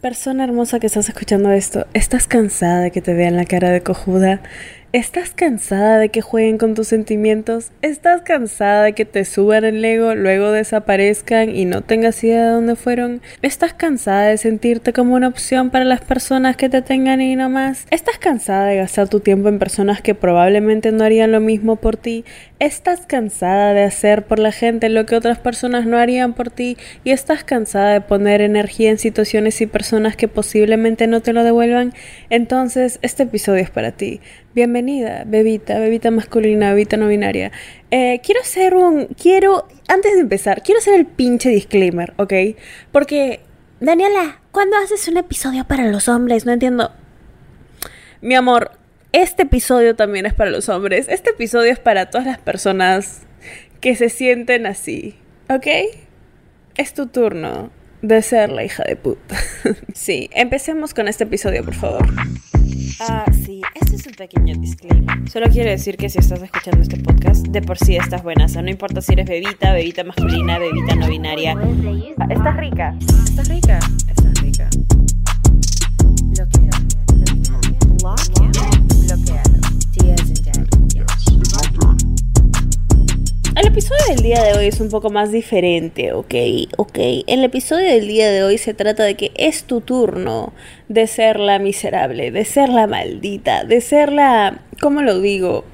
Persona 0.00 0.44
hermosa 0.44 0.80
que 0.80 0.86
estás 0.86 1.10
escuchando 1.10 1.50
esto, 1.50 1.86
¿estás 1.92 2.26
cansada 2.26 2.80
de 2.80 2.90
que 2.90 3.02
te 3.02 3.12
vean 3.12 3.36
la 3.36 3.44
cara 3.44 3.68
de 3.68 3.82
cojuda? 3.82 4.40
¿Estás 4.92 5.30
cansada 5.30 6.00
de 6.00 6.08
que 6.08 6.20
jueguen 6.20 6.58
con 6.58 6.74
tus 6.74 6.88
sentimientos? 6.88 7.70
¿Estás 7.80 8.22
cansada 8.22 8.82
de 8.82 8.92
que 8.92 9.04
te 9.04 9.24
suban 9.24 9.64
el 9.64 9.84
ego, 9.84 10.16
luego 10.16 10.50
desaparezcan 10.50 11.54
y 11.54 11.64
no 11.64 11.82
tengas 11.82 12.24
idea 12.24 12.46
de 12.46 12.50
dónde 12.50 12.74
fueron? 12.74 13.22
¿Estás 13.40 13.72
cansada 13.72 14.26
de 14.26 14.36
sentirte 14.36 14.92
como 14.92 15.14
una 15.14 15.28
opción 15.28 15.70
para 15.70 15.84
las 15.84 16.00
personas 16.00 16.56
que 16.56 16.68
te 16.68 16.82
tengan 16.82 17.20
y 17.20 17.36
no 17.36 17.48
más? 17.48 17.86
¿Estás 17.92 18.18
cansada 18.18 18.66
de 18.66 18.78
gastar 18.78 19.08
tu 19.08 19.20
tiempo 19.20 19.48
en 19.48 19.60
personas 19.60 20.02
que 20.02 20.16
probablemente 20.16 20.90
no 20.90 21.04
harían 21.04 21.30
lo 21.30 21.38
mismo 21.38 21.76
por 21.76 21.96
ti? 21.96 22.24
¿Estás 22.58 23.06
cansada 23.06 23.72
de 23.74 23.84
hacer 23.84 24.24
por 24.24 24.40
la 24.40 24.50
gente 24.50 24.88
lo 24.88 25.06
que 25.06 25.14
otras 25.14 25.38
personas 25.38 25.86
no 25.86 25.98
harían 25.98 26.32
por 26.32 26.50
ti? 26.50 26.76
¿Y 27.04 27.12
estás 27.12 27.44
cansada 27.44 27.92
de 27.92 28.00
poner 28.00 28.40
energía 28.40 28.90
en 28.90 28.98
situaciones 28.98 29.60
y 29.60 29.66
personas 29.66 30.16
que 30.16 30.26
posiblemente 30.26 31.06
no 31.06 31.20
te 31.20 31.32
lo 31.32 31.44
devuelvan? 31.44 31.94
Entonces, 32.28 32.98
este 33.02 33.22
episodio 33.22 33.62
es 33.62 33.70
para 33.70 33.92
ti. 33.92 34.20
Bienvenida, 34.52 35.22
bebita, 35.26 35.78
bebita 35.78 36.10
masculina, 36.10 36.70
bebita 36.70 36.96
no 36.96 37.06
binaria. 37.06 37.52
Eh, 37.92 38.20
quiero 38.24 38.40
hacer 38.40 38.74
un. 38.74 39.06
Quiero. 39.06 39.68
Antes 39.86 40.14
de 40.14 40.20
empezar, 40.20 40.62
quiero 40.64 40.80
hacer 40.80 40.94
el 40.94 41.06
pinche 41.06 41.50
disclaimer, 41.50 42.14
¿ok? 42.16 42.32
Porque. 42.90 43.40
Daniela, 43.78 44.40
¿cuándo 44.50 44.76
haces 44.76 45.06
un 45.06 45.18
episodio 45.18 45.64
para 45.64 45.86
los 45.86 46.08
hombres? 46.08 46.46
No 46.46 46.52
entiendo. 46.52 46.90
Mi 48.22 48.34
amor, 48.34 48.72
este 49.12 49.44
episodio 49.44 49.94
también 49.94 50.26
es 50.26 50.34
para 50.34 50.50
los 50.50 50.68
hombres. 50.68 51.06
Este 51.08 51.30
episodio 51.30 51.70
es 51.70 51.78
para 51.78 52.10
todas 52.10 52.26
las 52.26 52.38
personas 52.38 53.22
que 53.80 53.94
se 53.94 54.08
sienten 54.08 54.66
así, 54.66 55.14
¿ok? 55.48 55.66
Es 56.74 56.92
tu 56.92 57.06
turno 57.06 57.70
de 58.02 58.22
ser 58.22 58.50
la 58.50 58.64
hija 58.64 58.82
de 58.84 58.96
puta. 58.96 59.36
sí, 59.94 60.30
empecemos 60.34 60.94
con 60.94 61.08
este 61.08 61.24
episodio, 61.24 61.64
por 61.64 61.74
favor. 61.74 62.06
Ah, 63.00 63.24
sí, 63.44 63.62
este 63.74 63.96
es 63.96 64.06
un 64.06 64.12
pequeño 64.12 64.54
disclaimer. 64.58 65.28
Solo 65.30 65.48
quiero 65.48 65.70
decir 65.70 65.96
que 65.96 66.08
si 66.08 66.18
estás 66.18 66.42
escuchando 66.42 66.82
este 66.82 66.98
podcast, 66.98 67.46
de 67.46 67.62
por 67.62 67.78
sí 67.78 67.96
estás 67.96 68.22
buena. 68.22 68.44
O 68.44 68.48
sea, 68.48 68.62
no 68.62 68.70
importa 68.70 69.00
si 69.00 69.14
eres 69.14 69.26
bebita, 69.26 69.72
bebita 69.72 70.04
masculina, 70.04 70.58
bebita 70.58 70.94
no 70.96 71.08
binaria. 71.08 71.54
Ah, 72.18 72.26
estás 72.30 72.56
rica. 72.56 72.94
Estás 73.00 73.48
rica. 73.48 73.78
Estás 74.08 74.42
rica. 74.42 74.68
El 78.39 78.39
episodio 83.70 84.04
del 84.08 84.24
día 84.24 84.42
de 84.42 84.58
hoy 84.58 84.66
es 84.66 84.80
un 84.80 84.88
poco 84.88 85.10
más 85.10 85.30
diferente, 85.30 86.12
¿ok? 86.12 86.34
Ok. 86.76 86.98
El 87.28 87.44
episodio 87.44 87.86
del 87.88 88.08
día 88.08 88.28
de 88.28 88.42
hoy 88.42 88.58
se 88.58 88.74
trata 88.74 89.04
de 89.04 89.14
que 89.14 89.30
es 89.36 89.62
tu 89.62 89.80
turno 89.80 90.52
de 90.88 91.06
ser 91.06 91.38
la 91.38 91.60
miserable, 91.60 92.32
de 92.32 92.44
ser 92.44 92.68
la 92.68 92.88
maldita, 92.88 93.62
de 93.62 93.80
ser 93.80 94.10
la... 94.10 94.62
¿Cómo 94.80 95.02
lo 95.02 95.20
digo? 95.20 95.64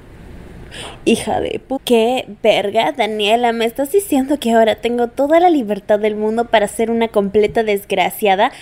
Hija 1.06 1.40
de 1.40 1.58
pu... 1.58 1.80
¿Qué 1.82 2.26
verga, 2.42 2.92
Daniela? 2.92 3.52
¿Me 3.52 3.64
estás 3.64 3.92
diciendo 3.92 4.38
que 4.38 4.52
ahora 4.52 4.74
tengo 4.74 5.08
toda 5.08 5.40
la 5.40 5.48
libertad 5.48 5.98
del 5.98 6.16
mundo 6.16 6.50
para 6.50 6.68
ser 6.68 6.90
una 6.90 7.08
completa 7.08 7.62
desgraciada? 7.62 8.52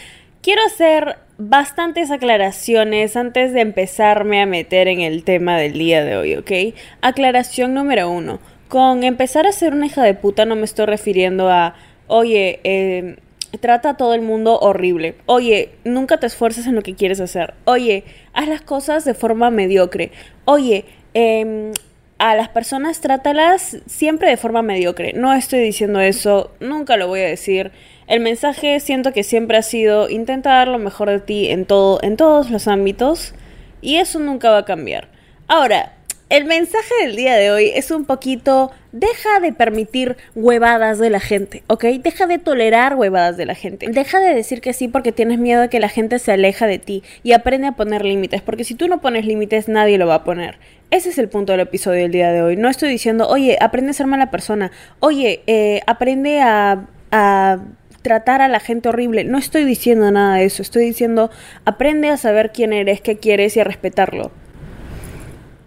Quiero 0.42 0.62
hacer 0.64 1.16
bastantes 1.38 2.12
aclaraciones 2.12 3.16
antes 3.16 3.52
de 3.52 3.62
empezarme 3.62 4.40
a 4.40 4.46
meter 4.46 4.86
en 4.86 5.00
el 5.00 5.24
tema 5.24 5.58
del 5.58 5.72
día 5.72 6.04
de 6.04 6.16
hoy, 6.16 6.36
¿ok? 6.36 6.76
Aclaración 7.00 7.74
número 7.74 8.08
uno 8.08 8.38
con 8.74 9.04
empezar 9.04 9.46
a 9.46 9.52
ser 9.52 9.72
una 9.72 9.86
hija 9.86 10.02
de 10.02 10.14
puta 10.14 10.46
no 10.46 10.56
me 10.56 10.64
estoy 10.64 10.86
refiriendo 10.86 11.48
a, 11.48 11.76
oye, 12.08 12.58
eh, 12.64 13.18
trata 13.60 13.90
a 13.90 13.96
todo 13.96 14.14
el 14.14 14.20
mundo 14.20 14.58
horrible. 14.58 15.14
Oye, 15.26 15.70
nunca 15.84 16.18
te 16.18 16.26
esfuerces 16.26 16.66
en 16.66 16.74
lo 16.74 16.82
que 16.82 16.96
quieres 16.96 17.20
hacer. 17.20 17.54
Oye, 17.66 18.02
haz 18.32 18.48
las 18.48 18.62
cosas 18.62 19.04
de 19.04 19.14
forma 19.14 19.52
mediocre. 19.52 20.10
Oye, 20.44 20.86
em, 21.14 21.70
a 22.18 22.34
las 22.34 22.48
personas 22.48 23.00
trátalas 23.00 23.78
siempre 23.86 24.28
de 24.28 24.36
forma 24.36 24.62
mediocre. 24.62 25.12
No 25.12 25.32
estoy 25.34 25.60
diciendo 25.60 26.00
eso, 26.00 26.50
nunca 26.58 26.96
lo 26.96 27.06
voy 27.06 27.20
a 27.20 27.28
decir. 27.28 27.70
El 28.08 28.18
mensaje 28.18 28.80
siento 28.80 29.12
que 29.12 29.22
siempre 29.22 29.56
ha 29.56 29.62
sido 29.62 30.08
intenta 30.10 30.50
dar 30.50 30.66
lo 30.66 30.80
mejor 30.80 31.10
de 31.10 31.20
ti 31.20 31.46
en 31.46 31.64
todo, 31.64 32.00
en 32.02 32.16
todos 32.16 32.50
los 32.50 32.66
ámbitos 32.66 33.34
y 33.80 33.98
eso 33.98 34.18
nunca 34.18 34.50
va 34.50 34.58
a 34.58 34.64
cambiar. 34.64 35.06
Ahora, 35.46 35.92
el 36.30 36.46
mensaje 36.46 36.94
del 37.02 37.16
día 37.16 37.34
de 37.36 37.50
hoy 37.50 37.70
es 37.74 37.90
un 37.90 38.04
poquito, 38.06 38.72
deja 38.92 39.40
de 39.40 39.52
permitir 39.52 40.16
huevadas 40.34 40.98
de 40.98 41.10
la 41.10 41.20
gente, 41.20 41.62
¿ok? 41.66 41.84
Deja 42.02 42.26
de 42.26 42.38
tolerar 42.38 42.94
huevadas 42.94 43.36
de 43.36 43.46
la 43.46 43.54
gente. 43.54 43.86
Deja 43.90 44.18
de 44.20 44.34
decir 44.34 44.60
que 44.60 44.72
sí 44.72 44.88
porque 44.88 45.12
tienes 45.12 45.38
miedo 45.38 45.60
de 45.60 45.68
que 45.68 45.80
la 45.80 45.88
gente 45.88 46.18
se 46.18 46.32
aleja 46.32 46.66
de 46.66 46.78
ti 46.78 47.02
y 47.22 47.32
aprende 47.32 47.68
a 47.68 47.72
poner 47.72 48.04
límites, 48.04 48.40
porque 48.40 48.64
si 48.64 48.74
tú 48.74 48.88
no 48.88 49.00
pones 49.00 49.26
límites 49.26 49.68
nadie 49.68 49.98
lo 49.98 50.06
va 50.06 50.16
a 50.16 50.24
poner. 50.24 50.58
Ese 50.90 51.10
es 51.10 51.18
el 51.18 51.28
punto 51.28 51.52
del 51.52 51.60
episodio 51.60 52.02
del 52.02 52.12
día 52.12 52.32
de 52.32 52.42
hoy. 52.42 52.56
No 52.56 52.68
estoy 52.68 52.88
diciendo, 52.88 53.28
oye, 53.28 53.58
aprende 53.60 53.90
a 53.90 53.94
ser 53.94 54.06
mala 54.06 54.30
persona, 54.30 54.72
oye, 55.00 55.42
eh, 55.46 55.82
aprende 55.86 56.40
a, 56.40 56.86
a 57.10 57.58
tratar 58.02 58.40
a 58.40 58.48
la 58.48 58.60
gente 58.60 58.88
horrible. 58.88 59.24
No 59.24 59.38
estoy 59.38 59.64
diciendo 59.64 60.10
nada 60.10 60.36
de 60.36 60.44
eso. 60.46 60.62
Estoy 60.62 60.84
diciendo, 60.84 61.30
aprende 61.64 62.08
a 62.10 62.16
saber 62.16 62.52
quién 62.52 62.72
eres, 62.72 63.00
qué 63.00 63.18
quieres 63.18 63.56
y 63.56 63.60
a 63.60 63.64
respetarlo 63.64 64.30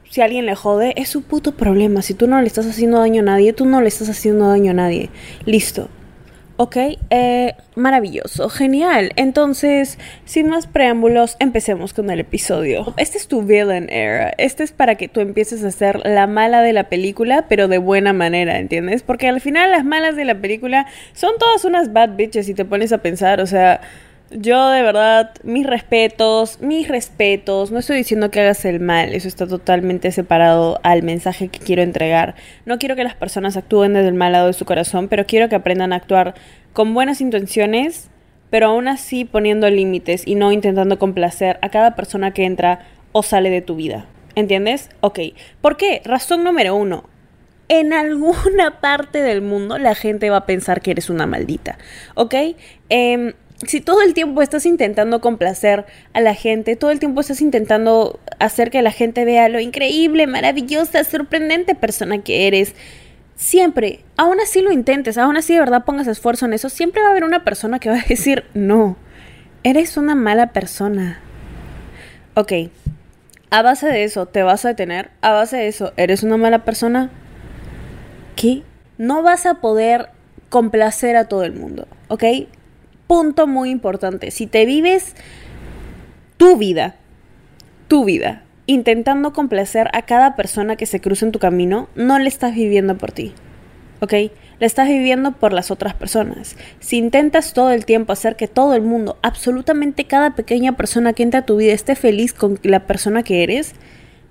si 0.10 0.22
alguien 0.22 0.46
le 0.46 0.56
jode, 0.56 0.94
es 0.98 1.10
su 1.10 1.24
puto 1.24 1.54
problema. 1.54 2.02
Si 2.02 2.14
tú 2.14 2.28
no 2.28 2.42
le 2.42 2.48
estás 2.48 2.66
haciendo 2.66 3.00
daño 3.00 3.22
a 3.22 3.26
nadie, 3.26 3.54
tú 3.54 3.66
no 3.66 3.82
le 3.82 3.88
estás 3.88 4.10
haciendo 4.10 4.48
daño 4.48 4.72
a 4.72 4.76
nadie. 4.76 5.10
Listo. 5.46 5.90
Ok, 6.60 6.76
eh, 7.12 7.54
maravilloso, 7.76 8.50
genial. 8.50 9.12
Entonces, 9.16 10.00
sin 10.26 10.50
más 10.50 10.66
preámbulos, 10.66 11.38
empecemos 11.40 11.94
con 11.94 12.10
el 12.10 12.20
episodio. 12.20 12.96
Este 12.98 13.20
es 13.20 13.28
tu 13.28 13.44
villain 13.44 13.92
era. 13.92 14.34
Este 14.40 14.64
es 14.64 14.72
para 14.72 14.96
que 14.96 15.08
tú 15.08 15.20
empieces 15.20 15.64
a 15.64 15.70
ser 15.70 16.02
la 16.04 16.26
mala 16.26 16.64
de 16.64 16.74
la 16.74 16.90
película, 16.90 17.46
pero 17.48 17.68
de 17.68 17.78
buena 17.78 18.12
manera, 18.12 18.58
¿entiendes? 18.58 19.04
Porque 19.04 19.28
al 19.28 19.40
final 19.40 19.70
las 19.70 19.86
malas 19.86 20.16
de 20.16 20.26
la 20.26 20.34
película 20.34 20.88
son 21.14 21.38
todas 21.38 21.64
unas 21.64 21.94
bad 21.94 22.16
bitches 22.16 22.48
si 22.48 22.56
te 22.56 22.66
pones 22.66 22.92
a 22.92 22.98
pensar, 23.04 23.40
o 23.40 23.46
sea 23.46 23.80
yo 24.32 24.70
de 24.70 24.82
verdad, 24.82 25.32
mis 25.44 25.66
respetos, 25.66 26.60
mis 26.62 26.88
respetos, 26.88 27.72
no 27.72 27.80
estoy 27.80 27.98
diciendo 27.98 28.30
que 28.30 28.42
hagas 28.42 28.66
el 28.66 28.80
mal, 28.80 29.14
eso 29.14 29.28
está 29.28 29.48
totalmente 29.48 30.12
separado 30.12 30.80
al 30.84 31.04
mensaje 31.04 31.48
que 31.48 31.60
quiero 31.60 31.82
entregar. 31.82 32.36
No 32.66 32.78
quiero 32.78 32.96
que 32.96 33.04
las 33.04 33.16
personas 33.16 33.56
actúen 33.56 33.94
desde 33.94 34.10
el 34.10 34.16
mal 34.16 34.34
lado 34.34 34.48
de 34.48 34.54
su 34.54 34.66
corazón, 34.66 35.08
pero 35.08 35.26
quiero 35.26 35.48
que 35.48 35.56
aprendan 35.56 35.94
a 35.94 35.98
actuar 35.98 36.36
con 36.74 36.94
buenas 36.94 37.22
intenciones, 37.22 38.10
pero 38.50 38.68
aún 38.68 38.88
así 38.88 39.24
poniendo 39.24 39.70
límites 39.70 40.28
y 40.28 40.36
no 40.36 40.52
intentando 40.52 41.00
complacer 41.00 41.58
a 41.62 41.70
cada 41.70 41.96
persona 41.96 42.32
que 42.32 42.46
entra 42.46 42.82
o 43.14 43.24
sale 43.24 43.50
de 43.50 43.62
tu 43.62 43.76
vida. 43.76 44.08
¿Entiendes? 44.36 44.90
Ok. 45.00 45.20
¿Por 45.62 45.78
qué? 45.78 46.02
Razón 46.06 46.44
número 46.44 46.76
uno. 46.76 47.06
En 47.70 47.94
alguna 47.94 48.80
parte 48.82 49.22
del 49.22 49.42
mundo 49.42 49.78
la 49.78 49.96
gente 49.96 50.30
va 50.30 50.38
a 50.38 50.46
pensar 50.46 50.82
que 50.82 50.92
eres 50.92 51.10
una 51.10 51.26
maldita. 51.26 51.78
¿Ok? 52.14 52.36
Eh, 52.90 53.34
si 53.66 53.82
todo 53.82 54.02
el 54.02 54.14
tiempo 54.14 54.42
estás 54.42 54.66
intentando 54.66 55.20
complacer 55.20 55.86
a 56.14 56.22
la 56.22 56.36
gente, 56.36 56.76
todo 56.76 56.92
el 56.92 57.00
tiempo 57.00 57.22
estás 57.22 57.42
intentando 57.42 58.20
hacer 58.40 58.70
que 58.70 58.82
la 58.82 58.92
gente 58.92 59.26
vea 59.26 59.50
lo 59.50 59.60
increíble, 59.60 60.28
maravillosa, 60.28 61.04
sorprendente 61.04 61.74
persona 61.74 62.20
que 62.20 62.48
eres, 62.48 62.76
siempre, 63.36 64.04
aún 64.16 64.40
así 64.40 64.62
lo 64.62 64.72
intentes, 64.72 65.18
aún 65.18 65.38
así 65.38 65.54
de 65.54 65.60
verdad 65.60 65.86
pongas 65.86 66.08
esfuerzo 66.08 66.46
en 66.46 66.54
eso, 66.54 66.70
siempre 66.70 67.02
va 67.02 67.08
a 67.08 67.12
haber 67.12 67.24
una 67.24 67.44
persona 67.44 67.80
que 67.80 67.90
va 67.90 67.98
a 67.98 68.06
decir, 68.08 68.44
no, 68.54 68.98
eres 69.64 69.98
una 69.98 70.14
mala 70.14 70.54
persona. 70.54 71.20
Ok, 72.36 72.54
a 73.50 73.62
base 73.64 73.88
de 73.88 74.04
eso, 74.04 74.28
¿te 74.28 74.44
vas 74.44 74.66
a 74.66 74.70
detener? 74.70 75.10
A 75.22 75.32
base 75.32 75.58
de 75.58 75.68
eso, 75.68 75.94
¿eres 75.98 76.22
una 76.22 76.38
mala 76.38 76.64
persona? 76.64 77.10
¿Qué? 78.36 78.62
No 79.00 79.24
vas 79.24 79.48
a 79.48 79.56
poder 79.56 80.10
complacer 80.50 81.16
a 81.16 81.26
todo 81.26 81.44
el 81.44 81.54
mundo, 81.54 81.88
¿ok? 82.08 82.24
Punto 83.08 83.48
muy 83.48 83.70
importante. 83.70 84.32
Si 84.32 84.46
te 84.46 84.66
vives 84.66 85.16
tu 86.38 86.58
vida, 86.58 86.96
tu 87.88 88.06
vida, 88.06 88.44
intentando 88.68 89.34
complacer 89.34 89.90
a 89.94 90.04
cada 90.04 90.36
persona 90.36 90.76
que 90.76 90.86
se 90.86 91.00
cruza 91.00 91.26
en 91.26 91.32
tu 91.32 91.40
camino, 91.40 91.90
no 91.96 92.20
le 92.20 92.28
estás 92.28 92.54
viviendo 92.54 92.98
por 92.98 93.12
ti. 93.12 93.34
¿Ok? 94.02 94.14
Le 94.14 94.66
estás 94.66 94.88
viviendo 94.88 95.32
por 95.32 95.54
las 95.54 95.72
otras 95.72 95.96
personas. 95.96 96.56
Si 96.80 96.98
intentas 96.98 97.54
todo 97.54 97.72
el 97.72 97.86
tiempo 97.86 98.14
hacer 98.14 98.36
que 98.36 98.48
todo 98.48 98.76
el 98.76 98.82
mundo, 98.82 99.18
absolutamente 99.24 100.06
cada 100.06 100.36
pequeña 100.36 100.76
persona 100.76 101.14
que 101.14 101.24
entra 101.24 101.40
a 101.42 101.46
tu 101.46 101.58
vida 101.58 101.74
esté 101.74 101.96
feliz 101.96 102.34
con 102.34 102.60
la 102.64 102.86
persona 102.86 103.24
que 103.24 103.44
eres, 103.44 103.74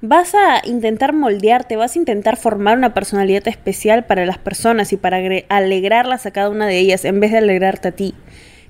vas 0.03 0.35
a 0.35 0.67
intentar 0.67 1.13
moldearte, 1.13 1.77
vas 1.77 1.97
a 1.97 1.99
intentar 1.99 2.37
formar 2.37 2.77
una 2.77 2.95
personalidad 2.95 3.49
especial 3.49 4.05
para 4.05 4.27
las 4.27 4.39
personas 4.39 4.93
y 4.93 4.97
para 4.97 5.19
alegrarlas 5.49 6.27
a 6.27 6.31
cada 6.31 6.51
una 6.51 6.67
de 6.67 6.79
ellas 6.79 7.05
en 7.05 7.19
vez 7.19 7.33
de 7.33 7.39
alegrarte 7.39 7.89
a 7.89 7.93
ti 7.93 8.15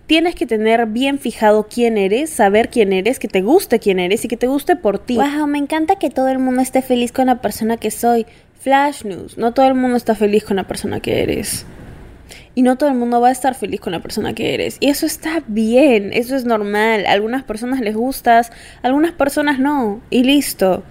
tienes 0.06 0.34
que 0.34 0.46
tener 0.46 0.86
bien 0.86 1.18
fijado 1.18 1.66
quién 1.68 1.98
eres, 1.98 2.30
saber 2.30 2.68
quién 2.70 2.92
eres, 2.92 3.18
que 3.18 3.28
te 3.28 3.42
guste 3.42 3.78
quién 3.78 3.98
eres 3.98 4.24
y 4.24 4.28
que 4.28 4.36
te 4.36 4.46
guste 4.46 4.76
por 4.76 4.98
ti. 4.98 5.16
Wow, 5.16 5.46
me 5.46 5.58
encanta 5.58 5.96
que 5.96 6.10
todo 6.10 6.28
el 6.28 6.38
mundo 6.38 6.62
esté 6.62 6.82
feliz 6.82 7.12
con 7.12 7.26
la 7.26 7.40
persona 7.40 7.76
que 7.76 7.90
soy. 7.90 8.26
Flash 8.60 9.04
news, 9.04 9.38
no 9.38 9.52
todo 9.52 9.66
el 9.66 9.74
mundo 9.74 9.96
está 9.96 10.14
feliz 10.14 10.44
con 10.44 10.56
la 10.56 10.64
persona 10.64 11.00
que 11.00 11.22
eres. 11.22 11.66
Y 12.54 12.62
no 12.62 12.76
todo 12.76 12.88
el 12.88 12.96
mundo 12.96 13.20
va 13.20 13.28
a 13.28 13.32
estar 13.32 13.54
feliz 13.54 13.80
con 13.80 13.92
la 13.92 14.00
persona 14.00 14.34
que 14.34 14.54
eres. 14.54 14.78
Y 14.80 14.88
eso 14.88 15.06
está 15.06 15.42
bien, 15.46 16.12
eso 16.12 16.34
es 16.34 16.44
normal. 16.44 17.04
A 17.06 17.12
algunas 17.12 17.44
personas 17.44 17.80
les 17.80 17.94
gustas, 17.94 18.50
a 18.82 18.86
algunas 18.86 19.12
personas 19.12 19.58
no. 19.58 20.00
Y 20.10 20.24
listo. 20.24 20.82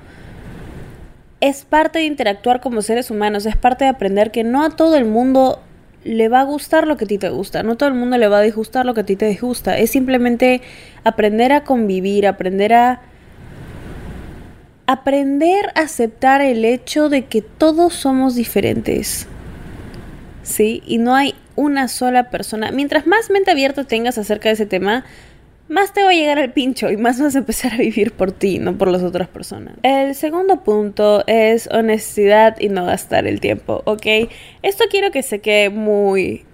Es 1.42 1.66
parte 1.66 2.00
de 2.00 2.06
interactuar 2.06 2.62
como 2.62 2.82
seres 2.82 3.12
humanos, 3.12 3.46
es 3.46 3.58
parte 3.58 3.86
de 3.86 3.90
aprender 3.90 4.32
que 4.32 4.44
no 4.44 4.64
a 4.64 4.70
todo 4.70 4.96
el 4.96 5.06
mundo 5.06 5.60
le 6.06 6.30
va 6.30 6.42
a 6.42 6.44
gustar 6.44 6.88
lo 6.88 6.98
que 6.98 7.06
a 7.06 7.08
ti 7.08 7.18
te 7.18 7.30
gusta, 7.30 7.64
no 7.64 7.76
todo 7.76 7.90
el 7.90 7.96
mundo 7.96 8.18
le 8.18 8.28
va 8.28 8.38
a 8.38 8.42
disgustar 8.42 8.86
lo 8.86 8.94
que 8.94 9.02
a 9.02 9.06
ti 9.06 9.16
te 9.16 9.28
disgusta. 9.28 9.78
Es 9.78 9.90
simplemente 9.90 10.62
aprender 11.04 11.52
a 11.52 11.64
convivir, 11.64 12.28
aprender 12.28 12.74
a 12.74 13.02
aprender 14.86 15.72
a 15.74 15.82
aceptar 15.82 16.42
el 16.42 16.64
hecho 16.64 17.10
de 17.10 17.26
que 17.26 17.42
todos 17.42 17.96
somos 17.96 18.36
diferentes. 18.36 19.28
¿Sí? 20.44 20.84
Y 20.86 21.00
no 21.00 21.16
hay 21.16 21.34
una 21.56 21.88
sola 21.88 22.30
persona. 22.30 22.70
Mientras 22.70 23.08
más 23.08 23.32
mente 23.32 23.50
abierta 23.50 23.84
tengas 23.84 24.20
acerca 24.20 24.50
de 24.50 24.54
ese 24.54 24.68
tema, 24.68 25.06
más 25.68 25.94
te 25.94 26.04
va 26.04 26.12
a 26.12 26.14
llegar 26.14 26.38
al 26.38 26.54
pincho 26.54 26.92
y 26.92 26.98
más 26.98 27.20
vas 27.20 27.36
a 27.36 27.40
empezar 27.40 27.74
a 27.74 27.78
vivir 27.78 28.12
por 28.12 28.32
ti, 28.32 28.60
no 28.60 28.78
por 28.78 28.90
las 28.90 29.04
otras 29.04 29.28
personas. 29.28 29.76
El 29.84 30.14
segundo 30.16 30.64
punto 30.64 31.24
es 31.28 31.68
honestidad 31.72 32.60
y 32.60 32.70
no 32.70 32.86
gastar 32.86 33.26
el 33.26 33.40
tiempo, 33.40 33.82
¿ok? 33.86 34.06
Esto 34.62 34.86
quiero 34.90 35.12
que 35.12 35.24
se 35.24 35.40
quede 35.40 35.70
muy, 35.70 36.46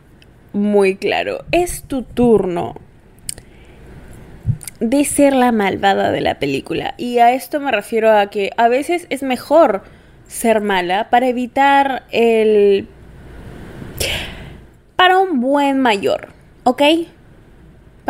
muy 0.54 0.96
claro. 0.96 1.44
Es 1.52 1.84
tu 1.84 2.04
turno 2.04 2.76
de 4.80 5.04
ser 5.06 5.34
la 5.34 5.52
malvada 5.52 6.12
de 6.12 6.22
la 6.22 6.40
película. 6.40 6.96
Y 6.98 7.20
a 7.20 7.34
esto 7.34 7.60
me 7.60 7.72
refiero 7.72 8.18
a 8.18 8.30
que 8.30 8.52
a 8.58 8.68
veces 8.68 9.08
es 9.10 9.24
mejor 9.24 9.84
ser 10.28 10.62
mala 10.62 11.10
para 11.10 11.28
evitar 11.28 12.04
el 12.12 12.88
para 14.96 15.18
un 15.20 15.42
buen 15.42 15.80
mayor, 15.80 16.30
¿ok? 16.64 16.82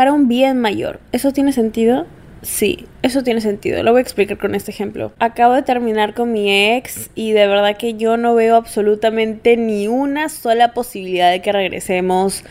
Para 0.02 0.14
un 0.14 0.28
bien 0.28 0.58
mayor. 0.58 1.00
¿Eso 1.12 1.32
tiene 1.32 1.52
sentido? 1.52 2.08
Sí, 2.42 2.88
eso 3.04 3.22
tiene 3.22 3.40
sentido. 3.40 3.84
Lo 3.84 3.92
voy 3.92 4.00
a 4.00 4.02
explicar 4.02 4.40
con 4.40 4.56
este 4.56 4.72
ejemplo. 4.72 5.12
Acabo 5.20 5.54
de 5.54 5.62
terminar 5.62 6.16
con 6.16 6.32
mi 6.32 6.72
ex 6.74 7.12
y 7.14 7.34
de 7.34 7.46
verdad 7.46 7.78
que 7.78 7.94
yo 7.94 8.18
no 8.18 8.34
veo 8.34 8.56
absolutamente 8.56 9.58
ni 9.58 9.88
una 9.88 10.28
sola 10.28 10.74
posibilidad 10.74 11.30
de 11.30 11.44
que 11.44 11.52
regresemos. 11.52 12.44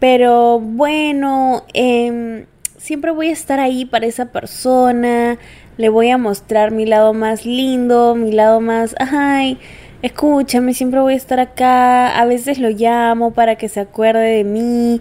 Pero 0.00 0.60
bueno, 0.60 1.64
eh, 1.72 2.44
siempre 2.76 3.10
voy 3.10 3.28
a 3.28 3.32
estar 3.32 3.58
ahí 3.58 3.86
para 3.86 4.04
esa 4.04 4.26
persona. 4.26 5.38
Le 5.78 5.88
voy 5.88 6.10
a 6.10 6.18
mostrar 6.18 6.72
mi 6.72 6.84
lado 6.84 7.14
más 7.14 7.46
lindo, 7.46 8.14
mi 8.16 8.32
lado 8.32 8.60
más... 8.60 8.94
Ay, 8.98 9.56
escúchame, 10.02 10.74
siempre 10.74 11.00
voy 11.00 11.14
a 11.14 11.16
estar 11.16 11.40
acá, 11.40 12.20
a 12.20 12.26
veces 12.26 12.58
lo 12.58 12.68
llamo 12.68 13.30
para 13.32 13.56
que 13.56 13.70
se 13.70 13.80
acuerde 13.80 14.36
de 14.36 14.44
mí. 14.44 15.00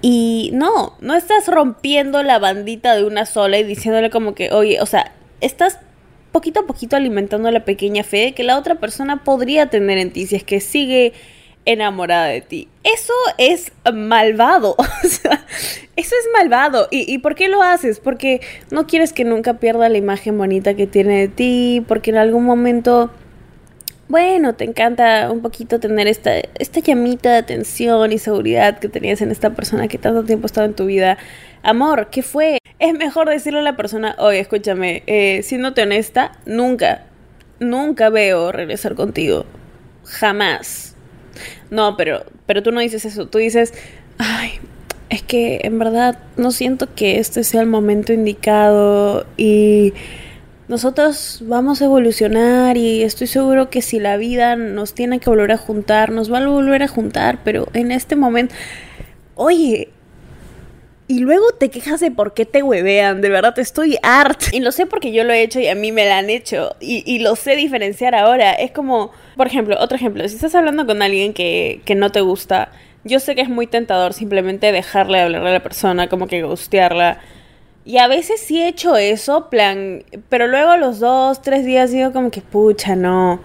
Y 0.00 0.50
no, 0.52 0.96
no 1.00 1.14
estás 1.14 1.48
rompiendo 1.48 2.22
la 2.22 2.38
bandita 2.38 2.94
de 2.94 3.04
una 3.04 3.26
sola 3.26 3.58
y 3.58 3.64
diciéndole 3.64 4.10
como 4.10 4.34
que, 4.34 4.52
oye, 4.52 4.80
o 4.80 4.86
sea, 4.86 5.12
estás 5.40 5.78
poquito 6.30 6.60
a 6.60 6.66
poquito 6.66 6.96
alimentando 6.96 7.50
la 7.50 7.64
pequeña 7.64 8.04
fe 8.04 8.32
que 8.32 8.44
la 8.44 8.58
otra 8.58 8.76
persona 8.76 9.24
podría 9.24 9.70
tener 9.70 9.98
en 9.98 10.12
ti 10.12 10.26
si 10.26 10.36
es 10.36 10.44
que 10.44 10.60
sigue 10.60 11.12
enamorada 11.64 12.26
de 12.26 12.40
ti. 12.40 12.68
Eso 12.84 13.12
es 13.36 13.72
malvado. 13.92 14.76
O 15.04 15.08
sea, 15.08 15.46
eso 15.96 16.14
es 16.14 16.28
malvado. 16.32 16.88
¿Y, 16.90 17.12
¿Y 17.12 17.18
por 17.18 17.34
qué 17.34 17.48
lo 17.48 17.62
haces? 17.62 17.98
Porque 17.98 18.40
no 18.70 18.86
quieres 18.86 19.12
que 19.12 19.24
nunca 19.24 19.54
pierda 19.54 19.88
la 19.88 19.96
imagen 19.96 20.36
bonita 20.36 20.74
que 20.74 20.86
tiene 20.86 21.20
de 21.20 21.28
ti, 21.28 21.84
porque 21.86 22.10
en 22.10 22.18
algún 22.18 22.44
momento 22.44 23.10
bueno, 24.08 24.54
te 24.54 24.64
encanta 24.64 25.30
un 25.30 25.42
poquito 25.42 25.80
tener 25.80 26.06
esta, 26.06 26.32
esta 26.58 26.80
llamita 26.80 27.30
de 27.32 27.38
atención 27.38 28.10
y 28.10 28.18
seguridad 28.18 28.78
que 28.78 28.88
tenías 28.88 29.20
en 29.20 29.30
esta 29.30 29.50
persona 29.50 29.86
que 29.86 29.98
tanto 29.98 30.24
tiempo 30.24 30.46
ha 30.46 30.48
estado 30.48 30.66
en 30.66 30.74
tu 30.74 30.86
vida. 30.86 31.18
Amor, 31.62 32.08
¿qué 32.10 32.22
fue? 32.22 32.58
Es 32.78 32.94
mejor 32.94 33.28
decirle 33.28 33.58
a 33.58 33.62
la 33.62 33.76
persona, 33.76 34.16
oye, 34.18 34.40
escúchame, 34.40 35.02
eh, 35.06 35.42
siéndote 35.42 35.82
honesta, 35.82 36.32
nunca, 36.46 37.04
nunca 37.60 38.08
veo 38.08 38.50
regresar 38.50 38.94
contigo. 38.94 39.44
Jamás. 40.04 40.94
No, 41.70 41.96
pero, 41.96 42.24
pero 42.46 42.62
tú 42.62 42.72
no 42.72 42.80
dices 42.80 43.04
eso, 43.04 43.26
tú 43.26 43.38
dices, 43.38 43.74
ay, 44.16 44.52
es 45.10 45.22
que 45.22 45.60
en 45.64 45.78
verdad 45.78 46.18
no 46.36 46.50
siento 46.50 46.88
que 46.94 47.18
este 47.18 47.44
sea 47.44 47.60
el 47.60 47.66
momento 47.66 48.12
indicado 48.14 49.26
y 49.36 49.92
nosotros 50.68 51.40
vamos 51.42 51.80
a 51.80 51.86
evolucionar 51.86 52.76
y 52.76 53.02
estoy 53.02 53.26
seguro 53.26 53.70
que 53.70 53.80
si 53.80 53.98
la 53.98 54.18
vida 54.18 54.54
nos 54.54 54.94
tiene 54.94 55.18
que 55.18 55.30
volver 55.30 55.52
a 55.52 55.56
juntar, 55.56 56.12
nos 56.12 56.30
va 56.30 56.38
a 56.38 56.46
volver 56.46 56.82
a 56.82 56.88
juntar, 56.88 57.38
pero 57.42 57.68
en 57.72 57.90
este 57.90 58.16
momento, 58.16 58.54
oye, 59.34 59.88
y 61.10 61.20
luego 61.20 61.52
te 61.58 61.70
quejas 61.70 62.00
de 62.00 62.10
por 62.10 62.34
qué 62.34 62.44
te 62.44 62.62
huevean, 62.62 63.22
de 63.22 63.30
verdad 63.30 63.54
te 63.54 63.62
estoy 63.62 63.96
art. 64.02 64.42
Y 64.52 64.60
lo 64.60 64.72
sé 64.72 64.84
porque 64.84 65.10
yo 65.10 65.24
lo 65.24 65.32
he 65.32 65.42
hecho 65.42 65.58
y 65.58 65.68
a 65.68 65.74
mí 65.74 65.90
me 65.90 66.04
lo 66.04 66.12
han 66.12 66.28
hecho. 66.28 66.76
Y, 66.80 67.02
y, 67.06 67.20
lo 67.20 67.34
sé 67.34 67.56
diferenciar 67.56 68.14
ahora. 68.14 68.52
Es 68.52 68.72
como, 68.72 69.10
por 69.34 69.46
ejemplo, 69.46 69.76
otro 69.80 69.96
ejemplo, 69.96 70.28
si 70.28 70.34
estás 70.34 70.54
hablando 70.54 70.86
con 70.86 71.00
alguien 71.00 71.32
que, 71.32 71.80
que 71.86 71.94
no 71.94 72.12
te 72.12 72.20
gusta, 72.20 72.72
yo 73.04 73.20
sé 73.20 73.34
que 73.34 73.40
es 73.40 73.48
muy 73.48 73.66
tentador 73.66 74.12
simplemente 74.12 74.70
dejarle 74.70 75.20
hablar 75.20 75.46
a 75.46 75.50
la 75.50 75.62
persona, 75.62 76.08
como 76.08 76.26
que 76.26 76.42
gustearla 76.42 77.20
y 77.88 77.96
a 77.96 78.06
veces 78.06 78.38
sí 78.38 78.60
he 78.60 78.68
hecho 78.68 78.98
eso, 78.98 79.48
plan, 79.48 80.04
pero 80.28 80.46
luego 80.46 80.76
los 80.76 81.00
dos, 81.00 81.40
tres 81.40 81.64
días 81.64 81.90
digo 81.90 82.12
como 82.12 82.30
que, 82.30 82.42
pucha, 82.42 82.94
no. 82.94 83.40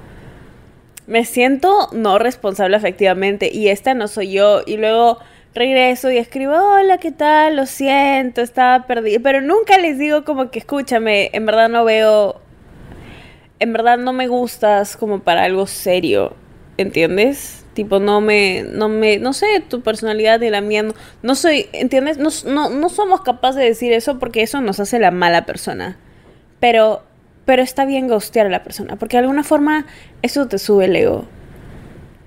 Me 1.07 1.23
siento 1.23 1.87
no 1.93 2.19
responsable 2.19 2.75
efectivamente 2.75 3.49
y 3.53 3.69
esta 3.69 3.93
no 3.93 4.09
soy 4.09 4.33
yo. 4.33 4.59
Y 4.65 4.75
luego 4.75 5.19
regreso 5.55 6.11
y 6.11 6.17
escribo, 6.17 6.55
hola, 6.55 6.97
¿qué 6.97 7.13
tal? 7.13 7.55
Lo 7.55 7.65
siento, 7.65 8.41
estaba 8.41 8.85
perdida. 8.85 9.19
Pero 9.23 9.39
nunca 9.39 9.77
les 9.77 9.97
digo 9.97 10.25
como 10.25 10.51
que, 10.51 10.59
escúchame, 10.59 11.29
en 11.31 11.45
verdad 11.45 11.69
no 11.69 11.85
veo, 11.85 12.41
en 13.59 13.71
verdad 13.71 13.97
no 13.97 14.11
me 14.11 14.27
gustas 14.27 14.97
como 14.97 15.21
para 15.21 15.45
algo 15.45 15.67
serio, 15.67 16.35
¿entiendes? 16.75 17.62
Tipo, 17.73 17.99
no 17.99 18.21
me, 18.21 18.63
no 18.63 18.87
me, 18.87 19.17
no 19.17 19.33
sé, 19.33 19.63
tu 19.67 19.81
personalidad 19.81 20.39
y 20.41 20.49
la 20.49 20.61
mía, 20.61 20.85
no, 21.23 21.35
soy, 21.35 21.67
¿entiendes? 21.73 22.17
No, 22.17 22.29
no, 22.45 22.69
no 22.69 22.89
somos 22.89 23.21
capaces 23.21 23.55
de 23.55 23.65
decir 23.65 23.93
eso 23.93 24.19
porque 24.19 24.43
eso 24.43 24.61
nos 24.61 24.79
hace 24.79 24.99
la 24.99 25.11
mala 25.11 25.45
persona. 25.45 25.97
Pero, 26.59 27.03
pero 27.45 27.63
está 27.63 27.85
bien 27.85 28.07
ghostear 28.07 28.45
a 28.45 28.49
la 28.49 28.63
persona, 28.63 28.95
porque 28.97 29.17
de 29.17 29.21
alguna 29.21 29.43
forma 29.43 29.87
eso 30.21 30.47
te 30.47 30.59
sube 30.59 30.85
el 30.85 30.95
ego. 30.95 31.25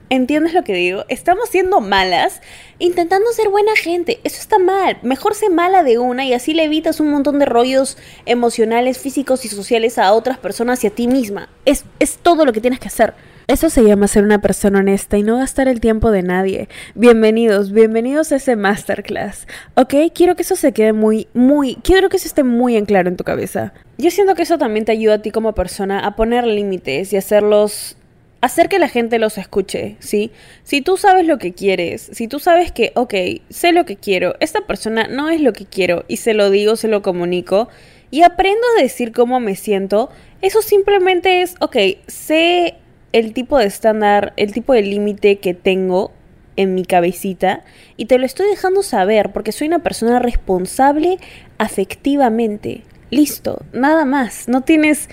¿Entiendes 0.08 0.54
lo 0.54 0.62
que 0.62 0.72
digo? 0.72 1.04
Estamos 1.08 1.48
siendo 1.48 1.81
malas 1.81 2.40
intentando 2.78 3.32
ser 3.32 3.48
buena 3.48 3.75
gente. 3.75 4.20
Eso 4.22 4.40
está 4.40 4.58
mal. 4.58 4.98
Mejor 5.02 5.34
ser 5.34 5.50
mala 5.50 5.82
de 5.82 5.98
una 5.98 6.25
y 6.25 6.32
así 6.32 6.54
le 6.54 6.62
evitas 6.62 7.00
un 7.00 7.10
montón 7.10 7.40
de 7.40 7.44
rollos 7.44 7.98
emocionales, 8.25 8.98
físicos 8.98 9.44
y 9.44 9.48
sociales 9.48 9.98
a 9.98 10.12
otras 10.12 10.38
personas 10.38 10.84
y 10.84 10.86
a 10.86 10.91
ti 10.91 11.08
misma. 11.08 11.48
Es, 11.65 11.84
es 11.98 12.19
todo 12.19 12.44
lo 12.44 12.53
que 12.53 12.60
tienes 12.60 12.79
que 12.79 12.86
hacer. 12.86 13.15
Eso 13.48 13.70
se 13.70 13.84
llama 13.84 14.08
ser 14.08 14.24
una 14.24 14.41
persona 14.41 14.81
honesta 14.81 15.19
y 15.19 15.22
no 15.22 15.38
gastar 15.38 15.69
el 15.69 15.79
tiempo 15.79 16.10
de 16.10 16.24
nadie. 16.24 16.69
Bienvenidos, 16.96 17.70
bienvenidos 17.70 18.32
a 18.32 18.36
ese 18.36 18.56
masterclass. 18.56 19.46
¿Ok? 19.76 19.94
Quiero 20.12 20.34
que 20.34 20.43
eso 20.43 20.56
se 20.56 20.72
quede 20.72 20.93
muy, 20.93 21.29
muy, 21.32 21.76
quiero 21.76 22.08
que 22.08 22.17
eso 22.17 22.26
esté 22.26 22.43
muy 22.43 22.76
en 22.76 22.86
claro 22.86 23.08
en 23.08 23.17
tu 23.17 23.22
cabeza. 23.22 23.72
Yo 23.98 24.10
siento 24.10 24.34
que 24.34 24.43
eso 24.43 24.58
también 24.58 24.84
te 24.84 24.91
ayuda 24.91 25.15
a 25.15 25.22
ti 25.22 25.31
como 25.31 25.55
persona 25.55 26.00
a 26.00 26.17
poner 26.17 26.44
límites 26.44 27.12
y 27.12 27.17
hacerlos 27.17 27.96
hacer 28.41 28.69
que 28.69 28.81
la 28.81 28.88
gente 28.88 29.20
los 29.20 29.38
escuche, 29.38 29.96
¿sí? 30.00 30.32
Si 30.65 30.81
tú 30.81 30.96
sabes 30.96 31.24
lo 31.24 31.38
que 31.38 31.53
quieres, 31.53 32.10
si 32.12 32.26
tú 32.26 32.41
sabes 32.41 32.72
que, 32.72 32.91
ok, 32.96 33.15
sé 33.48 33.70
lo 33.70 33.84
que 33.84 33.94
quiero, 33.94 34.34
esta 34.41 34.62
persona 34.62 35.06
no 35.06 35.29
es 35.29 35.41
lo 35.41 35.53
que 35.53 35.67
quiero 35.67 36.05
y 36.08 36.17
se 36.17 36.34
lo 36.34 36.50
digo, 36.50 36.74
se 36.74 36.88
lo 36.88 37.00
comunico 37.00 37.69
y 38.10 38.22
aprendo 38.22 38.62
a 38.76 38.82
decir 38.82 39.12
cómo 39.12 39.38
me 39.38 39.55
siento, 39.55 40.10
eso 40.43 40.62
simplemente 40.62 41.43
es, 41.43 41.55
ok, 41.60 41.76
sé 42.08 42.74
el 43.13 43.32
tipo 43.32 43.58
de 43.58 43.67
estándar, 43.67 44.32
el 44.36 44.53
tipo 44.53 44.72
de 44.72 44.82
límite 44.82 45.39
que 45.39 45.55
tengo 45.55 46.13
en 46.56 46.75
mi 46.75 46.84
cabecita 46.84 47.65
y 47.96 48.06
te 48.06 48.19
lo 48.19 48.27
estoy 48.27 48.48
dejando 48.48 48.82
saber 48.82 49.32
porque 49.32 49.53
soy 49.53 49.69
una 49.69 49.81
persona 49.81 50.19
responsable 50.19 51.19
afectivamente. 51.58 52.82
Listo, 53.10 53.65
nada 53.72 54.05
más. 54.05 54.48
No 54.48 54.63
tienes 54.63 55.08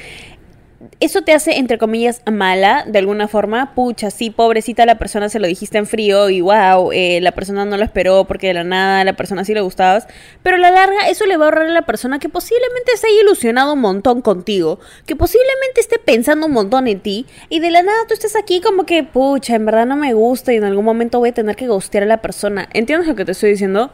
eso 1.04 1.22
te 1.22 1.34
hace, 1.34 1.58
entre 1.58 1.78
comillas, 1.78 2.22
mala 2.32 2.86
de 2.88 3.00
alguna 3.00 3.28
forma. 3.28 3.74
Pucha, 3.76 4.10
sí, 4.10 4.30
pobrecita 4.30 4.86
la 4.86 4.98
persona 4.98 5.30
se 5.30 5.40
lo 5.40 5.48
dijiste 5.48 5.78
en 5.78 5.86
frío 5.86 6.30
y 6.30 6.42
wow, 6.42 6.92
eh, 6.94 7.20
la 7.22 7.34
persona 7.34 7.66
no 7.66 7.76
lo 7.78 7.84
esperó 7.84 8.26
porque 8.26 8.48
de 8.48 8.54
la 8.54 8.64
nada 8.64 9.04
la 9.04 9.14
persona 9.14 9.44
sí 9.44 9.54
le 9.54 9.62
gustabas. 9.62 10.08
Pero 10.44 10.56
a 10.56 10.60
la 10.60 10.72
larga, 10.72 11.10
eso 11.10 11.26
le 11.26 11.38
va 11.38 11.46
a 11.46 11.48
ahorrar 11.48 11.68
a 11.68 11.72
la 11.72 11.82
persona 11.82 12.20
que 12.20 12.30
posiblemente 12.30 12.96
se 12.96 13.08
haya 13.08 13.22
ilusionado 13.22 13.74
un 13.74 13.82
montón 13.82 14.22
contigo, 14.22 14.80
que 15.06 15.16
posiblemente 15.16 15.82
esté 15.82 16.00
pensando 16.00 16.46
un 16.46 16.54
montón 16.54 16.88
en 16.88 17.00
ti 17.00 17.26
y 17.50 17.60
de 17.60 17.72
la 17.72 17.84
nada 17.84 17.98
tú 18.08 18.14
estés 18.14 18.36
aquí 18.36 18.62
como 18.62 18.86
que, 18.86 19.04
pucha, 19.04 19.56
en 19.56 19.66
verdad 19.66 19.86
no 19.86 19.98
me 19.98 20.14
gusta 20.14 20.54
y 20.54 20.58
en 20.58 20.64
algún 20.64 20.86
momento 20.86 21.20
voy 21.20 21.30
a 21.30 21.34
tener 21.34 21.56
que 21.56 21.68
gustear 21.68 22.04
a 22.04 22.08
la 22.08 22.22
persona. 22.22 22.70
¿Entiendes 22.74 23.08
lo 23.08 23.16
que 23.16 23.26
te 23.26 23.34
estoy 23.34 23.52
diciendo? 23.52 23.92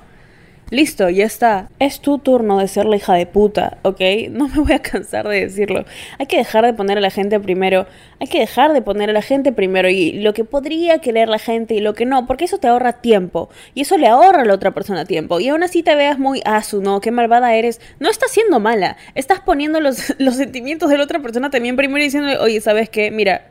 Listo, 0.72 1.10
ya 1.10 1.26
está. 1.26 1.68
Es 1.80 2.00
tu 2.00 2.20
turno 2.20 2.60
de 2.60 2.68
ser 2.68 2.86
la 2.86 2.96
hija 2.96 3.16
de 3.16 3.26
puta, 3.26 3.80
¿ok? 3.82 4.02
No 4.30 4.48
me 4.48 4.60
voy 4.60 4.74
a 4.74 4.80
cansar 4.80 5.28
de 5.28 5.42
decirlo. 5.42 5.84
Hay 6.20 6.28
que 6.28 6.38
dejar 6.38 6.64
de 6.64 6.74
poner 6.74 7.00
a 7.00 7.02
la 7.02 7.10
gente 7.10 7.40
primero. 7.40 7.88
Hay 8.20 8.28
que 8.28 8.40
dejar 8.40 8.74
de 8.74 8.82
poner 8.84 9.10
a 9.10 9.14
la 9.14 9.24
gente 9.24 9.52
primero 9.52 9.90
y 9.90 10.14
lo 10.14 10.34
que 10.34 10.44
podría 10.44 11.00
querer 11.00 11.28
la 11.28 11.40
gente 11.40 11.74
y 11.74 11.80
lo 11.80 11.96
que 11.96 12.06
no, 12.06 12.28
porque 12.28 12.46
eso 12.46 12.60
te 12.60 12.68
ahorra 12.68 12.94
tiempo. 12.94 13.50
Y 13.74 13.82
eso 13.82 13.98
le 13.98 14.08
ahorra 14.08 14.44
a 14.44 14.46
la 14.46 14.54
otra 14.54 14.72
persona 14.72 15.06
tiempo. 15.06 15.40
Y 15.40 15.50
aún 15.50 15.64
así 15.64 15.82
te 15.82 15.96
veas 15.96 16.20
muy 16.20 16.42
asu, 16.46 16.82
¿no? 16.82 17.02
Qué 17.02 17.10
malvada 17.10 17.56
eres. 17.56 17.82
No 18.00 18.10
estás 18.10 18.32
siendo 18.32 18.60
mala. 18.60 18.98
Estás 19.16 19.40
poniendo 19.40 19.80
los, 19.80 20.14
los 20.20 20.36
sentimientos 20.36 20.90
de 20.90 20.98
la 20.98 21.04
otra 21.04 21.20
persona 21.20 21.50
también 21.50 21.78
primero 21.78 22.00
y 22.00 22.06
diciéndole, 22.06 22.38
oye, 22.38 22.62
¿sabes 22.62 22.90
qué? 22.90 23.10
Mira, 23.10 23.48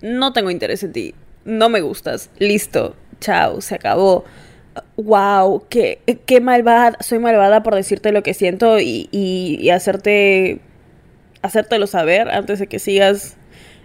no 0.00 0.32
tengo 0.32 0.50
interés 0.50 0.82
en 0.82 0.92
ti. 0.92 1.14
No 1.44 1.68
me 1.68 1.82
gustas. 1.82 2.30
Listo. 2.38 2.96
Chao. 3.20 3.60
Se 3.60 3.74
acabó 3.74 4.24
wow, 4.96 5.64
qué, 5.68 6.00
qué 6.26 6.40
malvada, 6.40 6.96
soy 7.00 7.18
malvada 7.18 7.62
por 7.62 7.74
decirte 7.74 8.12
lo 8.12 8.22
que 8.22 8.34
siento 8.34 8.78
y, 8.80 9.08
y, 9.10 9.70
hacerte, 9.70 10.60
hacértelo 11.42 11.86
saber 11.86 12.28
antes 12.30 12.58
de 12.58 12.66
que 12.66 12.78
sigas 12.78 13.36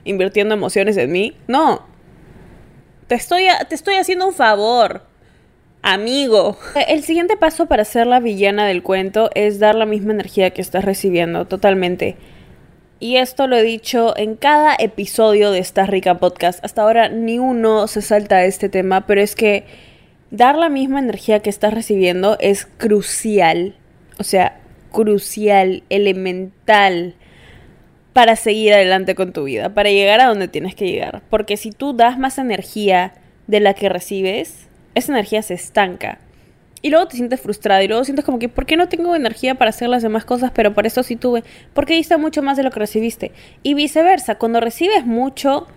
invirtiendo 0.03 0.53
emociones 0.53 0.97
en 0.97 1.11
mí. 1.11 1.35
No, 1.47 1.85
te 3.07 3.15
estoy, 3.15 3.43
te 3.69 3.75
estoy 3.75 3.95
haciendo 3.95 4.27
un 4.27 4.33
favor, 4.33 5.03
amigo. 5.81 6.57
El 6.87 7.03
siguiente 7.03 7.37
paso 7.37 7.65
para 7.65 7.85
ser 7.85 8.07
la 8.07 8.19
villana 8.19 8.65
del 8.65 8.83
cuento 8.83 9.29
es 9.35 9.59
dar 9.59 9.75
la 9.75 9.85
misma 9.85 10.13
energía 10.13 10.51
que 10.51 10.61
estás 10.61 10.85
recibiendo, 10.85 11.45
totalmente. 11.45 12.17
Y 12.99 13.17
esto 13.17 13.47
lo 13.47 13.57
he 13.57 13.63
dicho 13.63 14.15
en 14.15 14.35
cada 14.35 14.75
episodio 14.77 15.49
de 15.49 15.57
esta 15.57 15.87
rica 15.87 16.19
podcast. 16.19 16.63
Hasta 16.63 16.83
ahora 16.83 17.09
ni 17.09 17.39
uno 17.39 17.87
se 17.87 18.03
salta 18.03 18.45
este 18.45 18.69
tema, 18.69 19.07
pero 19.07 19.21
es 19.21 19.35
que 19.35 19.65
dar 20.31 20.57
la 20.57 20.69
misma 20.69 20.99
energía 20.99 21.41
que 21.41 21.49
estás 21.49 21.73
recibiendo 21.73 22.37
es 22.39 22.65
crucial. 22.65 23.75
O 24.17 24.23
sea, 24.23 24.59
crucial, 24.91 25.83
elemental 25.89 27.15
para 28.13 28.35
seguir 28.35 28.73
adelante 28.73 29.15
con 29.15 29.31
tu 29.31 29.45
vida, 29.45 29.73
para 29.73 29.89
llegar 29.89 30.19
a 30.19 30.27
donde 30.27 30.47
tienes 30.47 30.75
que 30.75 30.89
llegar. 30.89 31.21
Porque 31.29 31.57
si 31.57 31.71
tú 31.71 31.93
das 31.93 32.19
más 32.19 32.37
energía 32.37 33.13
de 33.47 33.59
la 33.59 33.73
que 33.73 33.89
recibes, 33.89 34.67
esa 34.95 35.13
energía 35.13 35.41
se 35.41 35.53
estanca. 35.53 36.19
Y 36.81 36.89
luego 36.89 37.07
te 37.07 37.15
sientes 37.15 37.39
frustrada 37.39 37.83
y 37.83 37.87
luego 37.87 38.03
sientes 38.03 38.25
como 38.25 38.39
que, 38.39 38.49
¿por 38.49 38.65
qué 38.65 38.75
no 38.75 38.89
tengo 38.89 39.15
energía 39.15 39.55
para 39.55 39.69
hacer 39.69 39.87
las 39.87 40.01
demás 40.01 40.25
cosas, 40.25 40.51
pero 40.53 40.73
por 40.73 40.87
eso 40.87 41.03
sí 41.03 41.15
tuve? 41.15 41.43
Porque 41.73 41.93
diste 41.93 42.17
mucho 42.17 42.41
más 42.41 42.57
de 42.57 42.63
lo 42.63 42.71
que 42.71 42.79
recibiste. 42.79 43.31
Y 43.61 43.75
viceversa, 43.75 44.35
cuando 44.35 44.59
recibes 44.59 45.05
mucho, 45.05 45.67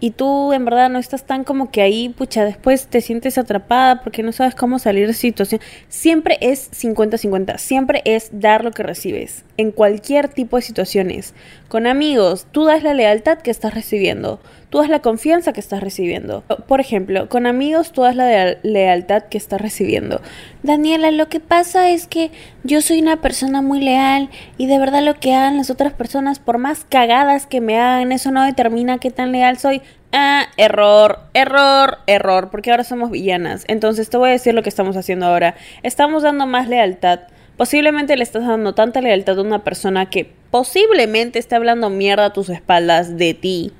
y 0.00 0.12
tú 0.12 0.52
en 0.52 0.64
verdad 0.64 0.88
no 0.88 0.98
estás 0.98 1.24
tan 1.24 1.44
como 1.44 1.70
que 1.70 1.82
ahí, 1.82 2.08
pucha, 2.08 2.44
después 2.44 2.86
te 2.86 3.00
sientes 3.00 3.38
atrapada 3.38 4.02
porque 4.02 4.22
no 4.22 4.32
sabes 4.32 4.54
cómo 4.54 4.78
salir 4.78 5.06
de 5.06 5.12
situación. 5.12 5.60
Siempre 5.88 6.38
es 6.40 6.70
50-50, 6.72 7.58
siempre 7.58 8.02
es 8.04 8.30
dar 8.32 8.64
lo 8.64 8.72
que 8.72 8.82
recibes, 8.82 9.44
en 9.60 9.72
cualquier 9.72 10.28
tipo 10.28 10.56
de 10.56 10.62
situaciones. 10.62 11.34
Con 11.68 11.86
amigos, 11.86 12.46
tú 12.50 12.64
das 12.64 12.82
la 12.82 12.94
lealtad 12.94 13.38
que 13.38 13.50
estás 13.50 13.74
recibiendo, 13.74 14.40
tú 14.70 14.78
das 14.78 14.88
la 14.88 15.00
confianza 15.00 15.52
que 15.52 15.60
estás 15.60 15.82
recibiendo. 15.82 16.42
Por 16.66 16.80
ejemplo, 16.80 17.28
con 17.28 17.46
amigos, 17.46 17.92
tú 17.92 18.02
das 18.02 18.16
la 18.16 18.56
lealtad 18.62 19.24
que 19.24 19.38
estás 19.38 19.60
recibiendo. 19.60 20.20
Daniela, 20.62 21.10
lo 21.10 21.28
que 21.28 21.40
pasa 21.40 21.90
es 21.90 22.06
que 22.06 22.30
yo 22.64 22.80
soy 22.80 23.00
una 23.00 23.20
persona 23.20 23.60
muy 23.60 23.80
leal 23.80 24.30
y 24.56 24.66
de 24.66 24.78
verdad 24.78 25.04
lo 25.04 25.14
que 25.14 25.34
hagan 25.34 25.58
las 25.58 25.70
otras 25.70 25.92
personas, 25.92 26.38
por 26.38 26.58
más 26.58 26.84
cagadas 26.88 27.46
que 27.46 27.60
me 27.60 27.78
hagan, 27.78 28.12
eso 28.12 28.30
no 28.30 28.44
determina 28.44 28.98
qué 28.98 29.10
tan 29.10 29.30
leal 29.30 29.58
soy. 29.58 29.82
Ah, 30.12 30.46
error, 30.56 31.20
error, 31.34 31.98
error, 32.06 32.50
porque 32.50 32.70
ahora 32.70 32.82
somos 32.82 33.10
villanas. 33.10 33.64
Entonces 33.68 34.10
te 34.10 34.16
voy 34.16 34.30
a 34.30 34.32
decir 34.32 34.54
lo 34.54 34.62
que 34.62 34.68
estamos 34.70 34.96
haciendo 34.96 35.26
ahora. 35.26 35.54
Estamos 35.82 36.22
dando 36.22 36.46
más 36.46 36.66
lealtad. 36.68 37.20
Posiblemente 37.60 38.16
le 38.16 38.22
estás 38.22 38.46
dando 38.46 38.72
tanta 38.72 39.02
lealtad 39.02 39.38
a 39.38 39.42
una 39.42 39.62
persona 39.62 40.08
que 40.08 40.32
posiblemente 40.50 41.38
esté 41.38 41.56
hablando 41.56 41.90
mierda 41.90 42.24
a 42.24 42.32
tus 42.32 42.48
espaldas 42.48 43.18
de 43.18 43.34
ti. 43.34 43.74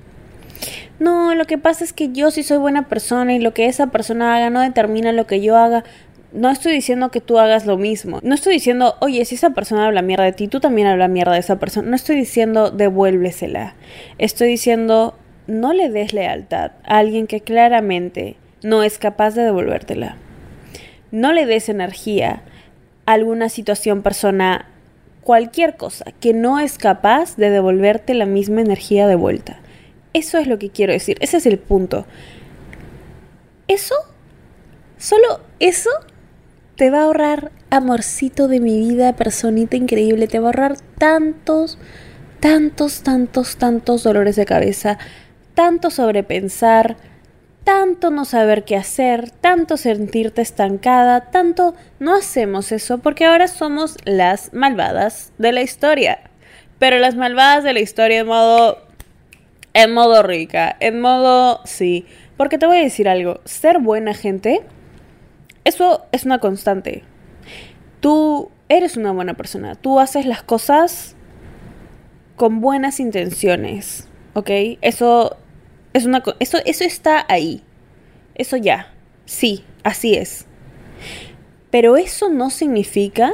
No, 0.98 1.34
lo 1.34 1.46
que 1.46 1.56
pasa 1.56 1.82
es 1.82 1.94
que 1.94 2.12
yo 2.12 2.30
sí 2.30 2.42
soy 2.42 2.58
buena 2.58 2.88
persona 2.88 3.32
y 3.32 3.38
lo 3.38 3.54
que 3.54 3.64
esa 3.64 3.86
persona 3.86 4.36
haga 4.36 4.50
no 4.50 4.60
determina 4.60 5.12
lo 5.12 5.26
que 5.26 5.40
yo 5.40 5.56
haga. 5.56 5.84
No 6.34 6.50
estoy 6.50 6.72
diciendo 6.72 7.10
que 7.10 7.22
tú 7.22 7.38
hagas 7.38 7.64
lo 7.64 7.78
mismo. 7.78 8.18
No 8.22 8.34
estoy 8.34 8.52
diciendo, 8.52 8.96
oye, 9.00 9.24
si 9.24 9.36
esa 9.36 9.54
persona 9.54 9.86
habla 9.86 10.02
mierda 10.02 10.24
de 10.24 10.32
ti, 10.32 10.46
tú 10.46 10.60
también 10.60 10.86
habla 10.86 11.08
mierda 11.08 11.32
de 11.32 11.38
esa 11.38 11.58
persona. 11.58 11.88
No 11.88 11.96
estoy 11.96 12.16
diciendo 12.16 12.70
devuélvesela. 12.70 13.76
Estoy 14.18 14.48
diciendo, 14.48 15.16
no 15.46 15.72
le 15.72 15.88
des 15.88 16.12
lealtad 16.12 16.72
a 16.84 16.98
alguien 16.98 17.26
que 17.26 17.40
claramente 17.40 18.36
no 18.62 18.82
es 18.82 18.98
capaz 18.98 19.34
de 19.34 19.44
devolvértela. 19.44 20.18
No 21.12 21.32
le 21.32 21.46
des 21.46 21.70
energía 21.70 22.42
alguna 23.06 23.48
situación, 23.48 24.02
persona, 24.02 24.66
cualquier 25.22 25.76
cosa 25.76 26.06
que 26.20 26.32
no 26.32 26.58
es 26.58 26.78
capaz 26.78 27.36
de 27.36 27.50
devolverte 27.50 28.14
la 28.14 28.26
misma 28.26 28.60
energía 28.60 29.06
de 29.06 29.14
vuelta. 29.14 29.60
Eso 30.12 30.38
es 30.38 30.46
lo 30.46 30.58
que 30.58 30.70
quiero 30.70 30.92
decir, 30.92 31.16
ese 31.20 31.36
es 31.36 31.46
el 31.46 31.58
punto. 31.58 32.06
Eso, 33.68 33.94
solo 34.98 35.40
eso, 35.60 35.90
te 36.76 36.90
va 36.90 37.00
a 37.00 37.04
ahorrar, 37.04 37.52
amorcito 37.70 38.48
de 38.48 38.58
mi 38.58 38.78
vida, 38.78 39.14
personita 39.14 39.76
increíble, 39.76 40.26
te 40.26 40.38
va 40.38 40.46
a 40.46 40.48
ahorrar 40.48 40.76
tantos, 40.98 41.78
tantos, 42.40 43.02
tantos, 43.02 43.56
tantos 43.56 44.02
dolores 44.02 44.34
de 44.34 44.46
cabeza, 44.46 44.98
tanto 45.54 45.90
sobrepensar, 45.90 46.96
tanto 47.70 48.10
no 48.10 48.24
saber 48.24 48.64
qué 48.64 48.74
hacer, 48.74 49.30
tanto 49.30 49.76
sentirte 49.76 50.42
estancada, 50.42 51.30
tanto 51.30 51.76
no 52.00 52.16
hacemos 52.16 52.72
eso 52.72 52.98
porque 52.98 53.26
ahora 53.26 53.46
somos 53.46 53.96
las 54.04 54.52
malvadas 54.52 55.32
de 55.38 55.52
la 55.52 55.62
historia. 55.62 56.18
Pero 56.80 56.98
las 56.98 57.14
malvadas 57.14 57.62
de 57.62 57.72
la 57.72 57.78
historia 57.78 58.18
en 58.18 58.26
modo 58.26 58.78
en 59.72 59.92
modo 59.92 60.24
rica, 60.24 60.76
en 60.80 61.00
modo 61.00 61.60
sí, 61.64 62.06
porque 62.36 62.58
te 62.58 62.66
voy 62.66 62.78
a 62.78 62.82
decir 62.82 63.08
algo, 63.08 63.40
ser 63.44 63.78
buena 63.78 64.14
gente 64.14 64.62
eso 65.62 66.06
es 66.10 66.24
una 66.24 66.40
constante. 66.40 67.04
Tú 68.00 68.50
eres 68.68 68.96
una 68.96 69.12
buena 69.12 69.34
persona, 69.34 69.76
tú 69.76 70.00
haces 70.00 70.26
las 70.26 70.42
cosas 70.42 71.14
con 72.34 72.60
buenas 72.60 72.98
intenciones, 72.98 74.08
¿ok? 74.34 74.50
Eso 74.80 75.36
es 75.92 76.06
una 76.06 76.22
eso 76.38 76.58
eso 76.64 76.84
está 76.84 77.24
ahí. 77.28 77.62
Eso 78.34 78.56
ya. 78.56 78.92
Sí, 79.24 79.64
así 79.82 80.14
es. 80.14 80.46
Pero 81.70 81.96
eso 81.96 82.28
no 82.28 82.50
significa 82.50 83.32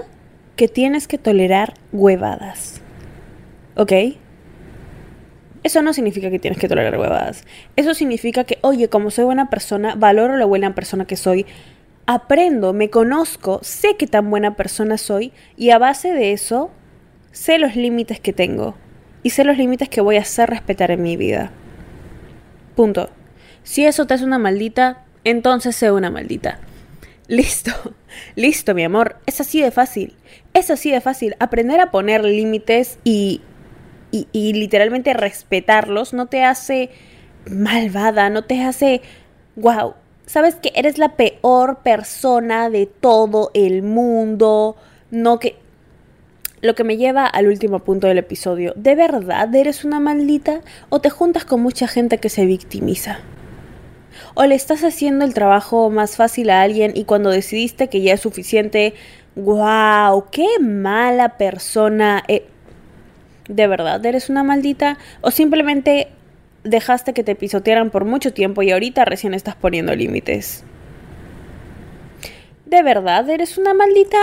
que 0.56 0.68
tienes 0.68 1.06
que 1.08 1.18
tolerar 1.18 1.74
huevadas. 1.92 2.80
¿Ok? 3.76 3.92
Eso 5.62 5.82
no 5.82 5.92
significa 5.92 6.30
que 6.30 6.38
tienes 6.38 6.58
que 6.58 6.68
tolerar 6.68 6.98
huevadas. 6.98 7.44
Eso 7.76 7.92
significa 7.94 8.44
que, 8.44 8.58
oye, 8.62 8.88
como 8.88 9.10
soy 9.10 9.24
buena 9.24 9.50
persona, 9.50 9.94
valoro 9.96 10.36
la 10.36 10.44
buena 10.44 10.74
persona 10.74 11.06
que 11.06 11.16
soy, 11.16 11.44
aprendo, 12.06 12.72
me 12.72 12.88
conozco, 12.88 13.58
sé 13.62 13.96
qué 13.98 14.06
tan 14.06 14.30
buena 14.30 14.54
persona 14.54 14.96
soy 14.96 15.32
y 15.56 15.70
a 15.70 15.78
base 15.78 16.12
de 16.12 16.32
eso 16.32 16.70
sé 17.32 17.58
los 17.58 17.74
límites 17.74 18.20
que 18.20 18.32
tengo 18.32 18.76
y 19.22 19.30
sé 19.30 19.44
los 19.44 19.58
límites 19.58 19.88
que 19.88 20.00
voy 20.00 20.16
a 20.16 20.20
hacer 20.20 20.48
respetar 20.48 20.90
en 20.90 21.02
mi 21.02 21.16
vida. 21.16 21.50
Punto. 22.76 23.08
Si 23.64 23.84
eso 23.84 24.06
te 24.06 24.14
hace 24.14 24.24
una 24.24 24.38
maldita, 24.38 25.02
entonces 25.24 25.74
sé 25.74 25.90
una 25.90 26.10
maldita. 26.10 26.60
Listo, 27.26 27.72
listo, 28.36 28.74
mi 28.74 28.84
amor. 28.84 29.16
Es 29.26 29.40
así 29.40 29.60
de 29.60 29.72
fácil. 29.72 30.14
Es 30.54 30.70
así 30.70 30.92
de 30.92 31.00
fácil. 31.00 31.34
Aprender 31.40 31.80
a 31.80 31.90
poner 31.90 32.22
límites 32.22 32.98
y, 33.02 33.40
y, 34.12 34.28
y, 34.30 34.52
literalmente 34.52 35.14
respetarlos 35.14 36.12
no 36.12 36.26
te 36.26 36.44
hace 36.44 36.90
malvada, 37.50 38.30
no 38.30 38.44
te 38.44 38.62
hace, 38.62 39.02
wow, 39.56 39.94
sabes 40.26 40.56
que 40.56 40.72
eres 40.74 40.98
la 40.98 41.16
peor 41.16 41.78
persona 41.78 42.68
de 42.70 42.86
todo 42.86 43.50
el 43.54 43.82
mundo. 43.82 44.76
No 45.10 45.38
que 45.38 45.56
lo 46.60 46.74
que 46.74 46.84
me 46.84 46.96
lleva 46.96 47.26
al 47.26 47.48
último 47.48 47.80
punto 47.80 48.06
del 48.06 48.18
episodio. 48.18 48.72
¿De 48.76 48.94
verdad 48.94 49.54
eres 49.54 49.84
una 49.84 50.00
maldita 50.00 50.60
o 50.88 51.00
te 51.00 51.10
juntas 51.10 51.44
con 51.44 51.62
mucha 51.62 51.86
gente 51.86 52.18
que 52.18 52.28
se 52.28 52.46
victimiza? 52.46 53.18
¿O 54.34 54.44
le 54.44 54.54
estás 54.54 54.82
haciendo 54.84 55.24
el 55.24 55.34
trabajo 55.34 55.90
más 55.90 56.16
fácil 56.16 56.50
a 56.50 56.62
alguien 56.62 56.92
y 56.94 57.04
cuando 57.04 57.30
decidiste 57.30 57.88
que 57.88 58.02
ya 58.02 58.14
es 58.14 58.20
suficiente, 58.20 58.94
wow, 59.34 60.24
qué 60.30 60.46
mala 60.60 61.36
persona? 61.36 62.22
Eh, 62.28 62.46
¿De 63.48 63.66
verdad 63.66 64.04
eres 64.04 64.28
una 64.28 64.42
maldita? 64.42 64.98
¿O 65.20 65.30
simplemente 65.30 66.08
dejaste 66.64 67.12
que 67.12 67.22
te 67.22 67.34
pisotearan 67.34 67.90
por 67.90 68.04
mucho 68.04 68.32
tiempo 68.32 68.62
y 68.62 68.72
ahorita 68.72 69.04
recién 69.04 69.34
estás 69.34 69.54
poniendo 69.54 69.94
límites? 69.94 70.64
¿De 72.64 72.82
verdad 72.82 73.28
eres 73.30 73.58
una 73.58 73.74
maldita? 73.74 74.18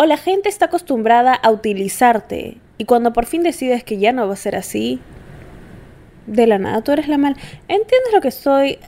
O 0.00 0.06
la 0.06 0.16
gente 0.16 0.48
está 0.48 0.66
acostumbrada 0.66 1.34
a 1.34 1.50
utilizarte 1.50 2.58
y 2.78 2.84
cuando 2.84 3.12
por 3.12 3.26
fin 3.26 3.42
decides 3.42 3.82
que 3.82 3.98
ya 3.98 4.12
no 4.12 4.28
va 4.28 4.34
a 4.34 4.36
ser 4.36 4.54
así, 4.54 5.00
de 6.28 6.46
la 6.46 6.58
nada 6.58 6.82
tú 6.82 6.92
eres 6.92 7.08
la 7.08 7.18
mal. 7.18 7.34
¿Entiendes 7.66 8.12
lo 8.12 8.20
que 8.20 8.28
estoy 8.28 8.78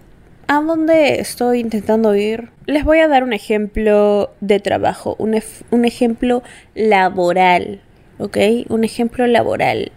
a 0.47 0.61
dónde 0.61 1.21
estoy 1.21 1.59
intentando 1.59 2.15
ir? 2.15 2.51
Les 2.67 2.85
voy 2.85 3.01
a 3.01 3.09
dar 3.09 3.25
un 3.25 3.33
ejemplo 3.33 4.31
de 4.41 4.61
trabajo, 4.61 5.17
un, 5.19 5.37
un 5.73 5.85
ejemplo 5.85 6.45
laboral, 6.77 7.81
¿ok? 8.21 8.37
Un 8.69 8.85
ejemplo 8.85 9.27
laboral. 9.27 9.91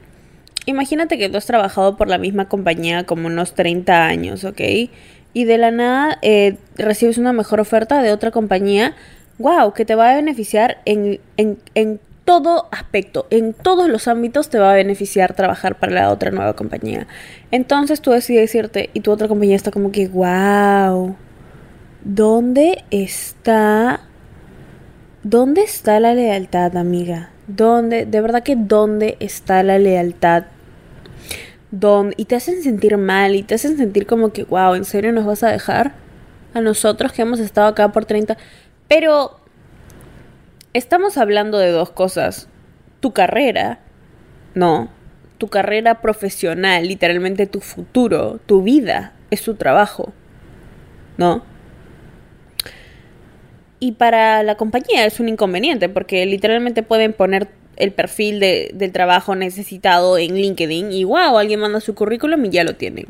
Imagínate 0.65 1.19
que 1.19 1.29
tú 1.29 1.37
has 1.37 1.45
trabajado 1.45 1.95
por 1.95 2.07
la 2.07 2.17
misma 2.17 2.49
compañía 2.49 3.05
como 3.05 3.27
unos 3.27 3.53
30 3.53 4.03
años, 4.03 4.45
¿ok? 4.45 4.61
Y 5.33 5.45
de 5.45 5.57
la 5.59 5.69
nada 5.69 6.17
eh, 6.23 6.57
recibes 6.75 7.19
una 7.19 7.33
mejor 7.33 7.59
oferta 7.59 8.01
de 8.01 8.11
otra 8.11 8.31
compañía, 8.31 8.95
wow, 9.39 9.73
que 9.73 9.85
te 9.85 9.95
va 9.95 10.11
a 10.11 10.15
beneficiar 10.15 10.77
en, 10.85 11.19
en, 11.37 11.57
en 11.75 11.99
todo 12.25 12.67
aspecto, 12.71 13.27
en 13.29 13.53
todos 13.53 13.89
los 13.89 14.07
ámbitos 14.07 14.49
te 14.49 14.59
va 14.59 14.71
a 14.71 14.75
beneficiar 14.75 15.33
trabajar 15.33 15.77
para 15.77 15.93
la 15.93 16.09
otra 16.09 16.31
nueva 16.31 16.55
compañía. 16.55 17.07
Entonces 17.51 18.01
tú 18.01 18.11
decides 18.11 18.53
irte 18.55 18.89
y 18.93 19.01
tu 19.01 19.11
otra 19.11 19.27
compañía 19.27 19.55
está 19.55 19.71
como 19.71 19.91
que, 19.91 20.07
wow, 20.07 21.15
¿dónde 22.03 22.83
está... 22.91 24.01
¿Dónde 25.23 25.61
está 25.61 26.01
la 26.01 26.13
lealtad, 26.13 26.75
amiga? 26.75 27.29
¿Dónde? 27.47 28.05
De 28.05 28.19
verdad 28.19 28.43
que 28.43 28.57
¿dónde 28.57 29.15
está 29.21 29.63
la 29.63 29.79
lealtad? 29.79 30.43
¿Dónde? 31.71 32.13
Y 32.17 32.25
te 32.25 32.35
hacen 32.35 32.61
sentir 32.61 32.97
mal 32.97 33.33
y 33.33 33.43
te 33.43 33.55
hacen 33.55 33.77
sentir 33.77 34.05
como 34.05 34.33
que, 34.33 34.43
wow, 34.43 34.75
¿en 34.75 34.83
serio 34.83 35.13
nos 35.13 35.25
vas 35.25 35.43
a 35.43 35.49
dejar? 35.49 35.93
A 36.53 36.59
nosotros 36.59 37.13
que 37.13 37.21
hemos 37.21 37.39
estado 37.39 37.67
acá 37.67 37.91
por 37.91 38.03
30... 38.05 38.37
Pero 38.87 39.39
estamos 40.73 41.17
hablando 41.17 41.57
de 41.57 41.71
dos 41.71 41.89
cosas. 41.91 42.47
Tu 42.99 43.11
carrera, 43.11 43.79
no. 44.53 44.89
Tu 45.37 45.47
carrera 45.47 46.01
profesional, 46.01 46.87
literalmente 46.87 47.47
tu 47.47 47.59
futuro, 47.59 48.39
tu 48.45 48.63
vida, 48.63 49.13
es 49.31 49.41
tu 49.41 49.55
trabajo. 49.55 50.13
¿No? 51.17 51.43
Y 53.79 53.91
para 53.91 54.43
la 54.43 54.55
compañía 54.55 55.05
es 55.05 55.19
un 55.19 55.27
inconveniente 55.27 55.89
porque 55.89 56.25
literalmente 56.25 56.83
pueden 56.83 57.11
poner 57.11 57.49
el 57.75 57.91
perfil 57.91 58.39
de, 58.39 58.71
del 58.73 58.91
trabajo 58.91 59.35
necesitado 59.35 60.17
en 60.17 60.35
LinkedIn 60.35 60.91
y 60.91 61.03
wow, 61.03 61.37
alguien 61.37 61.59
manda 61.59 61.81
su 61.81 61.93
currículum 61.93 62.45
y 62.45 62.49
ya 62.49 62.63
lo 62.63 62.75
tienen. 62.75 63.07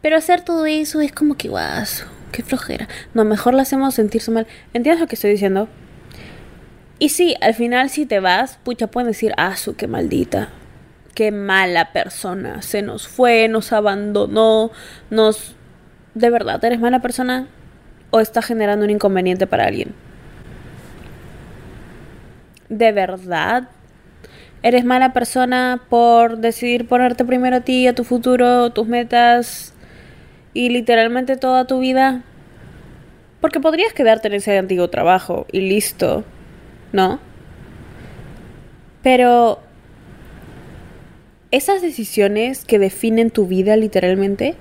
Pero 0.00 0.16
hacer 0.16 0.42
todo 0.42 0.64
eso 0.64 1.00
es 1.00 1.12
como 1.12 1.36
que 1.36 1.48
guaso, 1.48 2.06
qué 2.30 2.42
flojera. 2.42 2.88
No, 3.14 3.24
mejor 3.24 3.54
lo 3.54 3.60
hacemos 3.60 3.94
sentirse 3.94 4.30
mal. 4.30 4.46
¿Entiendes 4.74 5.00
lo 5.00 5.06
que 5.06 5.14
estoy 5.14 5.30
diciendo? 5.30 5.68
Y 6.98 7.10
sí, 7.10 7.36
al 7.40 7.54
final 7.54 7.90
si 7.90 8.06
te 8.06 8.20
vas, 8.20 8.58
pucha, 8.64 8.88
pueden 8.88 9.08
decir, 9.08 9.32
ah, 9.36 9.56
su, 9.56 9.76
qué 9.76 9.86
maldita, 9.86 10.48
qué 11.14 11.30
mala 11.30 11.92
persona, 11.92 12.62
se 12.62 12.82
nos 12.82 13.06
fue, 13.06 13.48
nos 13.48 13.72
abandonó, 13.72 14.70
nos... 15.10 15.54
¿De 16.14 16.30
verdad 16.30 16.64
eres 16.64 16.80
mala 16.80 17.00
persona? 17.00 17.46
¿O 18.10 18.18
estás 18.18 18.44
generando 18.46 18.84
un 18.84 18.90
inconveniente 18.90 19.46
para 19.46 19.66
alguien? 19.66 19.94
¿De 22.68 22.90
verdad 22.90 23.68
eres 24.62 24.84
mala 24.84 25.12
persona 25.12 25.80
por 25.88 26.38
decidir 26.38 26.88
ponerte 26.88 27.24
primero 27.24 27.56
a 27.56 27.60
ti, 27.60 27.86
a 27.86 27.94
tu 27.94 28.04
futuro, 28.04 28.70
tus 28.70 28.88
metas 28.88 29.72
y 30.54 30.70
literalmente 30.70 31.36
toda 31.36 31.66
tu 31.66 31.78
vida? 31.80 32.22
Porque 33.40 33.60
podrías 33.60 33.92
quedarte 33.92 34.28
en 34.28 34.34
ese 34.34 34.58
antiguo 34.58 34.88
trabajo 34.88 35.46
y 35.52 35.60
listo 35.60 36.24
¿no? 36.92 37.20
Pero 39.02 39.60
esas 41.50 41.82
decisiones 41.82 42.64
que 42.64 42.78
definen 42.78 43.30
tu 43.30 43.46
vida 43.46 43.76
literalmente, 43.76 44.54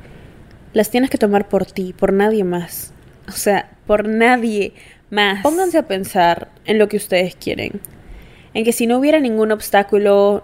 las 0.74 0.90
tienes 0.90 1.10
que 1.10 1.18
tomar 1.18 1.50
por 1.50 1.66
ti, 1.66 1.94
por 1.98 2.14
nadie 2.14 2.44
más. 2.44 2.94
O 3.28 3.32
sea, 3.32 3.72
por 3.86 4.08
nadie 4.08 4.74
más. 5.10 5.42
Pónganse 5.44 5.78
a 5.80 5.88
pensar 5.88 6.50
en 6.66 6.78
lo 6.78 6.88
que 6.88 6.98
ustedes 6.98 7.36
quieren. 7.36 7.82
En 8.54 8.64
que 8.64 8.74
si 8.74 8.88
no 8.88 8.98
hubiera 8.98 9.20
ningún 9.20 9.52
obstáculo, 9.52 10.44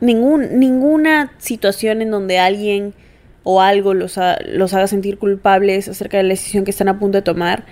ningún, 0.00 0.58
ninguna 0.58 1.32
situación 1.38 2.02
en 2.02 2.10
donde 2.10 2.38
alguien 2.38 2.94
o 3.42 3.60
algo 3.60 3.94
los, 3.94 4.18
los 4.46 4.74
haga 4.74 4.86
sentir 4.86 5.18
culpables 5.18 5.88
acerca 5.88 6.16
de 6.18 6.24
la 6.24 6.30
decisión 6.30 6.64
que 6.64 6.70
están 6.70 6.88
a 6.88 6.98
punto 6.98 7.18
de 7.18 7.22
tomar, 7.22 7.64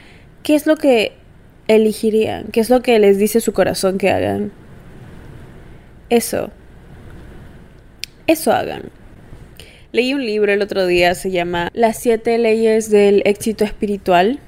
¿qué 0.42 0.54
es 0.54 0.66
lo 0.66 0.76
que 0.76 1.12
elegirían? 1.66 2.46
¿Qué 2.52 2.60
es 2.60 2.70
lo 2.70 2.82
que 2.82 2.98
les 2.98 3.18
dice 3.18 3.40
su 3.40 3.52
corazón 3.52 3.98
que 3.98 4.10
hagan? 4.10 4.52
Eso. 6.10 6.50
Eso 8.26 8.52
hagan. 8.52 8.90
Leí 9.92 10.14
un 10.14 10.24
libro 10.24 10.52
el 10.52 10.62
otro 10.62 10.86
día, 10.86 11.14
se 11.14 11.30
llama 11.30 11.70
Las 11.72 11.98
siete 11.98 12.36
leyes 12.38 12.90
del 12.90 13.22
éxito 13.24 13.64
espiritual. 13.64 14.38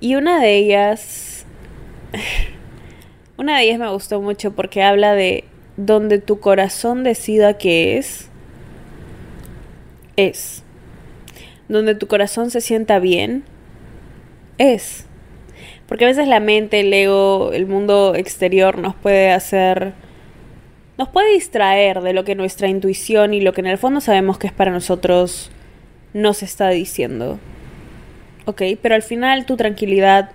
Y 0.00 0.16
una 0.16 0.40
de 0.40 0.56
ellas... 0.56 1.46
Una 3.36 3.58
de 3.58 3.64
ellas 3.64 3.80
me 3.80 3.90
gustó 3.90 4.20
mucho 4.20 4.52
porque 4.52 4.84
habla 4.84 5.14
de 5.14 5.42
donde 5.76 6.20
tu 6.20 6.38
corazón 6.38 7.02
decida 7.02 7.58
que 7.58 7.98
es, 7.98 8.28
es. 10.16 10.62
Donde 11.68 11.94
tu 11.94 12.06
corazón 12.06 12.50
se 12.50 12.60
sienta 12.60 12.98
bien, 12.98 13.44
es. 14.58 15.06
Porque 15.86 16.04
a 16.04 16.08
veces 16.08 16.28
la 16.28 16.40
mente, 16.40 16.80
el 16.80 16.92
ego, 16.92 17.52
el 17.52 17.66
mundo 17.66 18.14
exterior 18.14 18.78
nos 18.78 18.94
puede 18.94 19.30
hacer... 19.30 19.92
Nos 20.96 21.08
puede 21.08 21.32
distraer 21.32 22.02
de 22.02 22.12
lo 22.12 22.22
que 22.22 22.36
nuestra 22.36 22.68
intuición 22.68 23.34
y 23.34 23.40
lo 23.40 23.52
que 23.52 23.60
en 23.60 23.66
el 23.66 23.78
fondo 23.78 24.00
sabemos 24.00 24.38
que 24.38 24.46
es 24.46 24.52
para 24.52 24.70
nosotros 24.70 25.50
nos 26.12 26.44
está 26.44 26.70
diciendo. 26.70 27.40
¿Ok? 28.46 28.62
Pero 28.80 28.94
al 28.94 29.02
final 29.02 29.44
tu 29.44 29.56
tranquilidad 29.56 30.30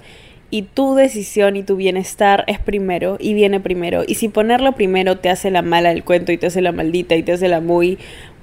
y 0.52 0.64
tu 0.64 0.96
decisión 0.96 1.56
y 1.56 1.64
tu 1.64 1.76
bienestar 1.76 2.44
es 2.48 2.60
primero 2.60 3.18
y 3.20 3.34
viene 3.34 3.60
primero. 3.60 4.04
Y 4.06 4.16
si 4.16 4.30
ponerlo 4.30 4.74
primero 4.74 5.18
te 5.18 5.30
hace 5.30 5.52
la 5.52 5.62
mala 5.62 5.90
del 5.90 6.04
cuento 6.04 6.32
y 6.32 6.38
te 6.38 6.48
hace 6.48 6.62
la 6.62 6.72
maldita 6.72 7.16
y 7.16 7.24
te 7.24 7.34
hace 7.34 7.48
la 7.48 7.62
muy, 7.62 7.98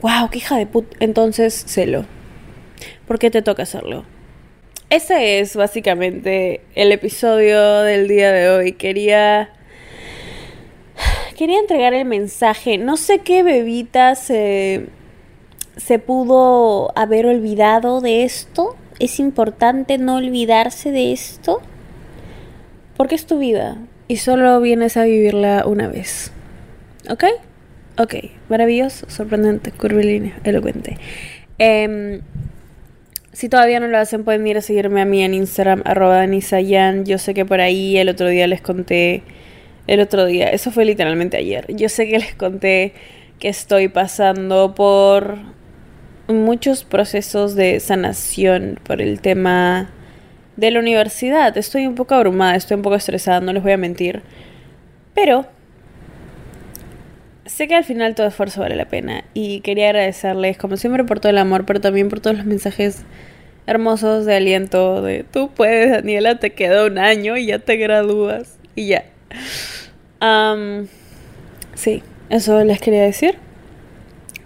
wow, 0.07 0.31
qué 0.31 0.39
hija 0.39 0.57
de 0.57 0.67
put, 0.67 0.87
entonces 1.01 1.65
celo. 1.67 2.05
¿Por 3.07 3.19
qué 3.19 3.31
te 3.31 3.43
toca 3.43 3.65
hacerlo? 3.65 4.05
ese 4.89 5.41
es 5.41 5.57
básicamente 5.57 6.61
el 6.77 6.93
episodio 6.93 7.81
del 7.81 8.07
día 8.07 8.31
de 8.31 8.51
hoy. 8.51 8.73
Quería. 8.73 9.51
Quería 11.37 11.59
entregar 11.59 11.93
el 11.93 12.05
mensaje. 12.05 12.79
No 12.79 12.97
sé 12.97 13.19
qué 13.19 13.43
bebita 13.43 14.15
se. 14.15 14.87
se 15.77 15.99
pudo 15.99 16.97
haber 16.97 17.27
olvidado 17.27 18.01
de 18.01 18.23
esto. 18.23 18.77
Es 18.99 19.19
importante 19.19 19.99
no 19.99 20.17
olvidarse 20.17 20.93
de 20.93 21.13
esto. 21.13 21.61
Porque 22.97 23.17
es 23.17 23.27
tu 23.27 23.39
vida. 23.39 23.79
Y 24.09 24.19
solo 24.19 24.61
vienes 24.61 24.97
a 24.97 25.03
vivirla 25.03 25.65
una 25.67 25.89
vez. 25.89 26.31
¿Ok? 27.11 27.25
Ok. 27.99 28.15
Maravilloso, 28.49 29.09
sorprendente, 29.09 29.71
curvilíneo, 29.73 30.35
elocuente. 30.45 30.99
Eh, 31.59 32.21
si 33.37 33.51
todavía 33.51 33.81
no 33.81 33.87
lo 33.89 33.99
hacen, 33.99 34.25
pueden 34.25 34.47
ir 34.47 34.57
a 34.57 34.63
seguirme 34.63 35.03
a 35.03 35.05
mí 35.05 35.23
en 35.23 35.35
Instagram, 35.35 35.83
arroba 35.85 36.17
Danisayan. 36.17 37.05
Yo 37.05 37.19
sé 37.19 37.35
que 37.35 37.45
por 37.45 37.61
ahí 37.61 37.99
el 37.99 38.09
otro 38.09 38.29
día 38.29 38.47
les 38.47 38.63
conté, 38.63 39.25
el 39.87 40.01
otro 40.01 40.25
día, 40.25 40.49
eso 40.49 40.71
fue 40.71 40.87
literalmente 40.87 41.37
ayer. 41.37 41.67
Yo 41.69 41.91
sé 41.91 42.09
que 42.09 42.19
les 42.19 42.35
conté 42.35 42.95
que 43.39 43.49
estoy 43.49 43.89
pasando 43.89 44.75
por 44.75 45.37
muchos 46.29 46.85
procesos 46.85 47.55
de 47.55 47.79
sanación 47.79 48.81
por 48.83 49.03
el 49.03 49.21
tema 49.21 49.91
de 50.57 50.71
la 50.71 50.81
universidad. 50.81 51.55
Estoy 51.59 51.87
un 51.87 51.95
poco 51.95 52.15
abrumada, 52.15 52.57
estoy 52.57 52.77
un 52.77 52.83
poco 52.83 52.97
estresada, 52.97 53.41
no 53.41 53.53
les 53.53 53.63
voy 53.63 53.73
a 53.73 53.77
mentir. 53.77 54.23
Pero 55.15 55.47
sé 57.47 57.69
que 57.69 57.75
al 57.75 57.85
final 57.85 58.15
todo 58.15 58.27
esfuerzo 58.27 58.61
vale 58.61 58.77
la 58.77 58.87
pena 58.87 59.25
y 59.35 59.61
quería 59.61 59.87
agradecerles 59.87 60.59
como 60.59 60.77
siempre 60.77 61.05
por 61.05 61.21
todo 61.21 61.31
el 61.31 61.39
amor, 61.39 61.65
pero 61.65 61.81
también 61.81 62.09
por 62.09 62.21
todos 62.21 62.37
los 62.37 62.47
mensajes 62.47 63.05
hermosos 63.67 64.27
de 64.27 64.37
aliento 64.37 65.03
de 65.03 65.25
tú 65.25 65.51
puedes, 65.51 65.91
Daniela, 65.91 66.39
te 66.39 66.53
queda 66.53 66.87
un 66.87 66.99
año 66.99 67.37
y 67.37 67.47
ya 67.47 67.59
te 67.59 67.77
gradúas 67.77 68.59
y 68.75 68.89
ya. 68.89 69.05
sí, 71.75 72.03
eso 72.31 72.65
les 72.65 72.81
quería 72.81 73.03
decir. 73.03 73.37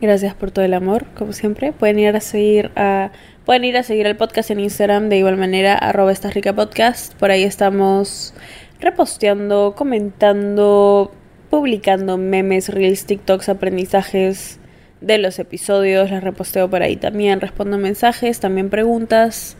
Gracias 0.00 0.34
por 0.34 0.50
todo 0.50 0.64
el 0.64 0.72
amor, 0.72 1.04
como 1.14 1.34
siempre. 1.34 1.72
Pueden 1.72 1.98
ir 1.98 2.16
a 2.16 2.20
seguir 2.20 2.70
a 2.74 3.10
pueden 3.44 3.64
ir 3.64 3.76
a 3.76 3.82
seguir 3.82 4.06
el 4.06 4.16
podcast 4.16 4.50
en 4.50 4.60
Instagram 4.60 5.08
de 5.08 5.18
igual 5.18 5.36
manera 5.36 5.74
arroba 5.74 6.12
esta 6.12 6.30
rica 6.30 6.54
podcast. 6.54 7.14
Por 7.14 7.30
ahí 7.30 7.42
estamos 7.42 8.32
reposteando, 8.80 9.74
comentando, 9.76 11.12
publicando 11.50 12.16
memes, 12.16 12.68
reels, 12.68 13.04
TikToks, 13.04 13.48
aprendizajes 13.48 14.60
de 15.00 15.18
los 15.18 15.38
episodios. 15.38 16.10
Les 16.10 16.22
reposteo 16.22 16.70
por 16.70 16.82
ahí 16.82 16.96
también. 16.96 17.40
Respondo 17.40 17.76
mensajes, 17.76 18.40
también 18.40 18.70
preguntas. 18.70 19.56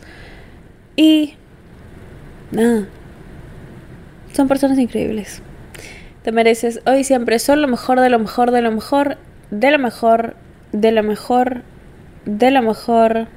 Y... 0.95 1.35
Nada. 2.51 2.87
Son 4.33 4.47
personas 4.47 4.79
increíbles. 4.79 5.41
Te 6.23 6.31
mereces 6.31 6.81
hoy 6.85 7.03
siempre 7.03 7.39
son 7.39 7.61
lo 7.61 7.67
mejor, 7.67 7.99
de 7.99 8.09
lo 8.09 8.19
mejor, 8.19 8.51
de 8.51 8.61
lo 8.61 8.71
mejor, 8.71 9.17
de 9.51 9.71
lo 9.71 9.79
mejor, 9.79 10.35
de 10.71 10.91
lo 10.91 11.03
mejor, 11.03 11.63
de 12.25 12.51
lo 12.51 12.61
mejor, 12.61 13.27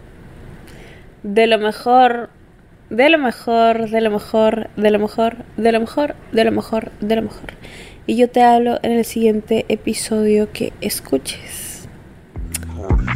de 1.23 1.47
lo 1.47 1.59
mejor, 1.59 2.29
de 2.91 3.09
lo 3.09 3.19
mejor, 3.19 3.89
de 3.89 4.01
lo 4.01 4.11
mejor, 4.11 4.69
de 4.77 4.91
lo 4.91 4.99
mejor, 5.01 5.37
de 5.57 5.73
lo 5.73 5.81
mejor, 5.81 6.15
de 6.33 6.45
lo 6.45 6.53
mejor, 6.53 6.93
de 7.01 7.17
lo 7.17 7.23
mejor. 7.23 7.55
Y 8.07 8.17
yo 8.17 8.29
te 8.29 8.43
hablo 8.43 8.79
en 8.83 8.93
el 8.93 9.05
siguiente 9.05 9.65
episodio 9.69 10.53
que 10.53 10.73
escuches. 10.81 11.89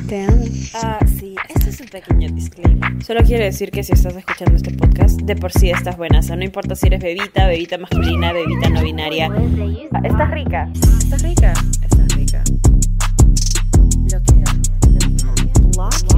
Te 0.08 0.24
amo. 0.24 0.44
Ah, 0.74 0.98
sí, 1.06 1.34
este 1.50 1.68
es 1.68 1.80
un 1.80 1.88
pequeño 1.88 2.30
disclaimer. 2.30 3.04
Solo 3.04 3.20
quiero 3.22 3.44
decir 3.44 3.70
que 3.70 3.82
si 3.82 3.92
estás 3.92 4.16
escuchando 4.16 4.56
este 4.56 4.70
podcast, 4.72 5.20
de 5.20 5.36
por 5.36 5.52
sí 5.52 5.68
estás 5.70 5.98
buena. 5.98 6.20
O 6.20 6.22
sea, 6.22 6.36
no 6.36 6.44
importa 6.44 6.74
si 6.74 6.86
eres 6.86 7.02
bebita, 7.02 7.46
bebita 7.46 7.76
masculina, 7.76 8.32
bebita 8.32 8.70
no 8.70 8.82
binaria. 8.82 9.28
Ah, 9.30 10.00
Estás 10.04 10.30
rica. 10.30 10.70
Estás 10.98 11.22
rica. 11.22 11.52
Estás 11.82 12.14
rica. 12.16 12.42
Bloquea. 13.98 14.44
Bloquea. 14.86 15.38
Bloquea. 15.74 16.17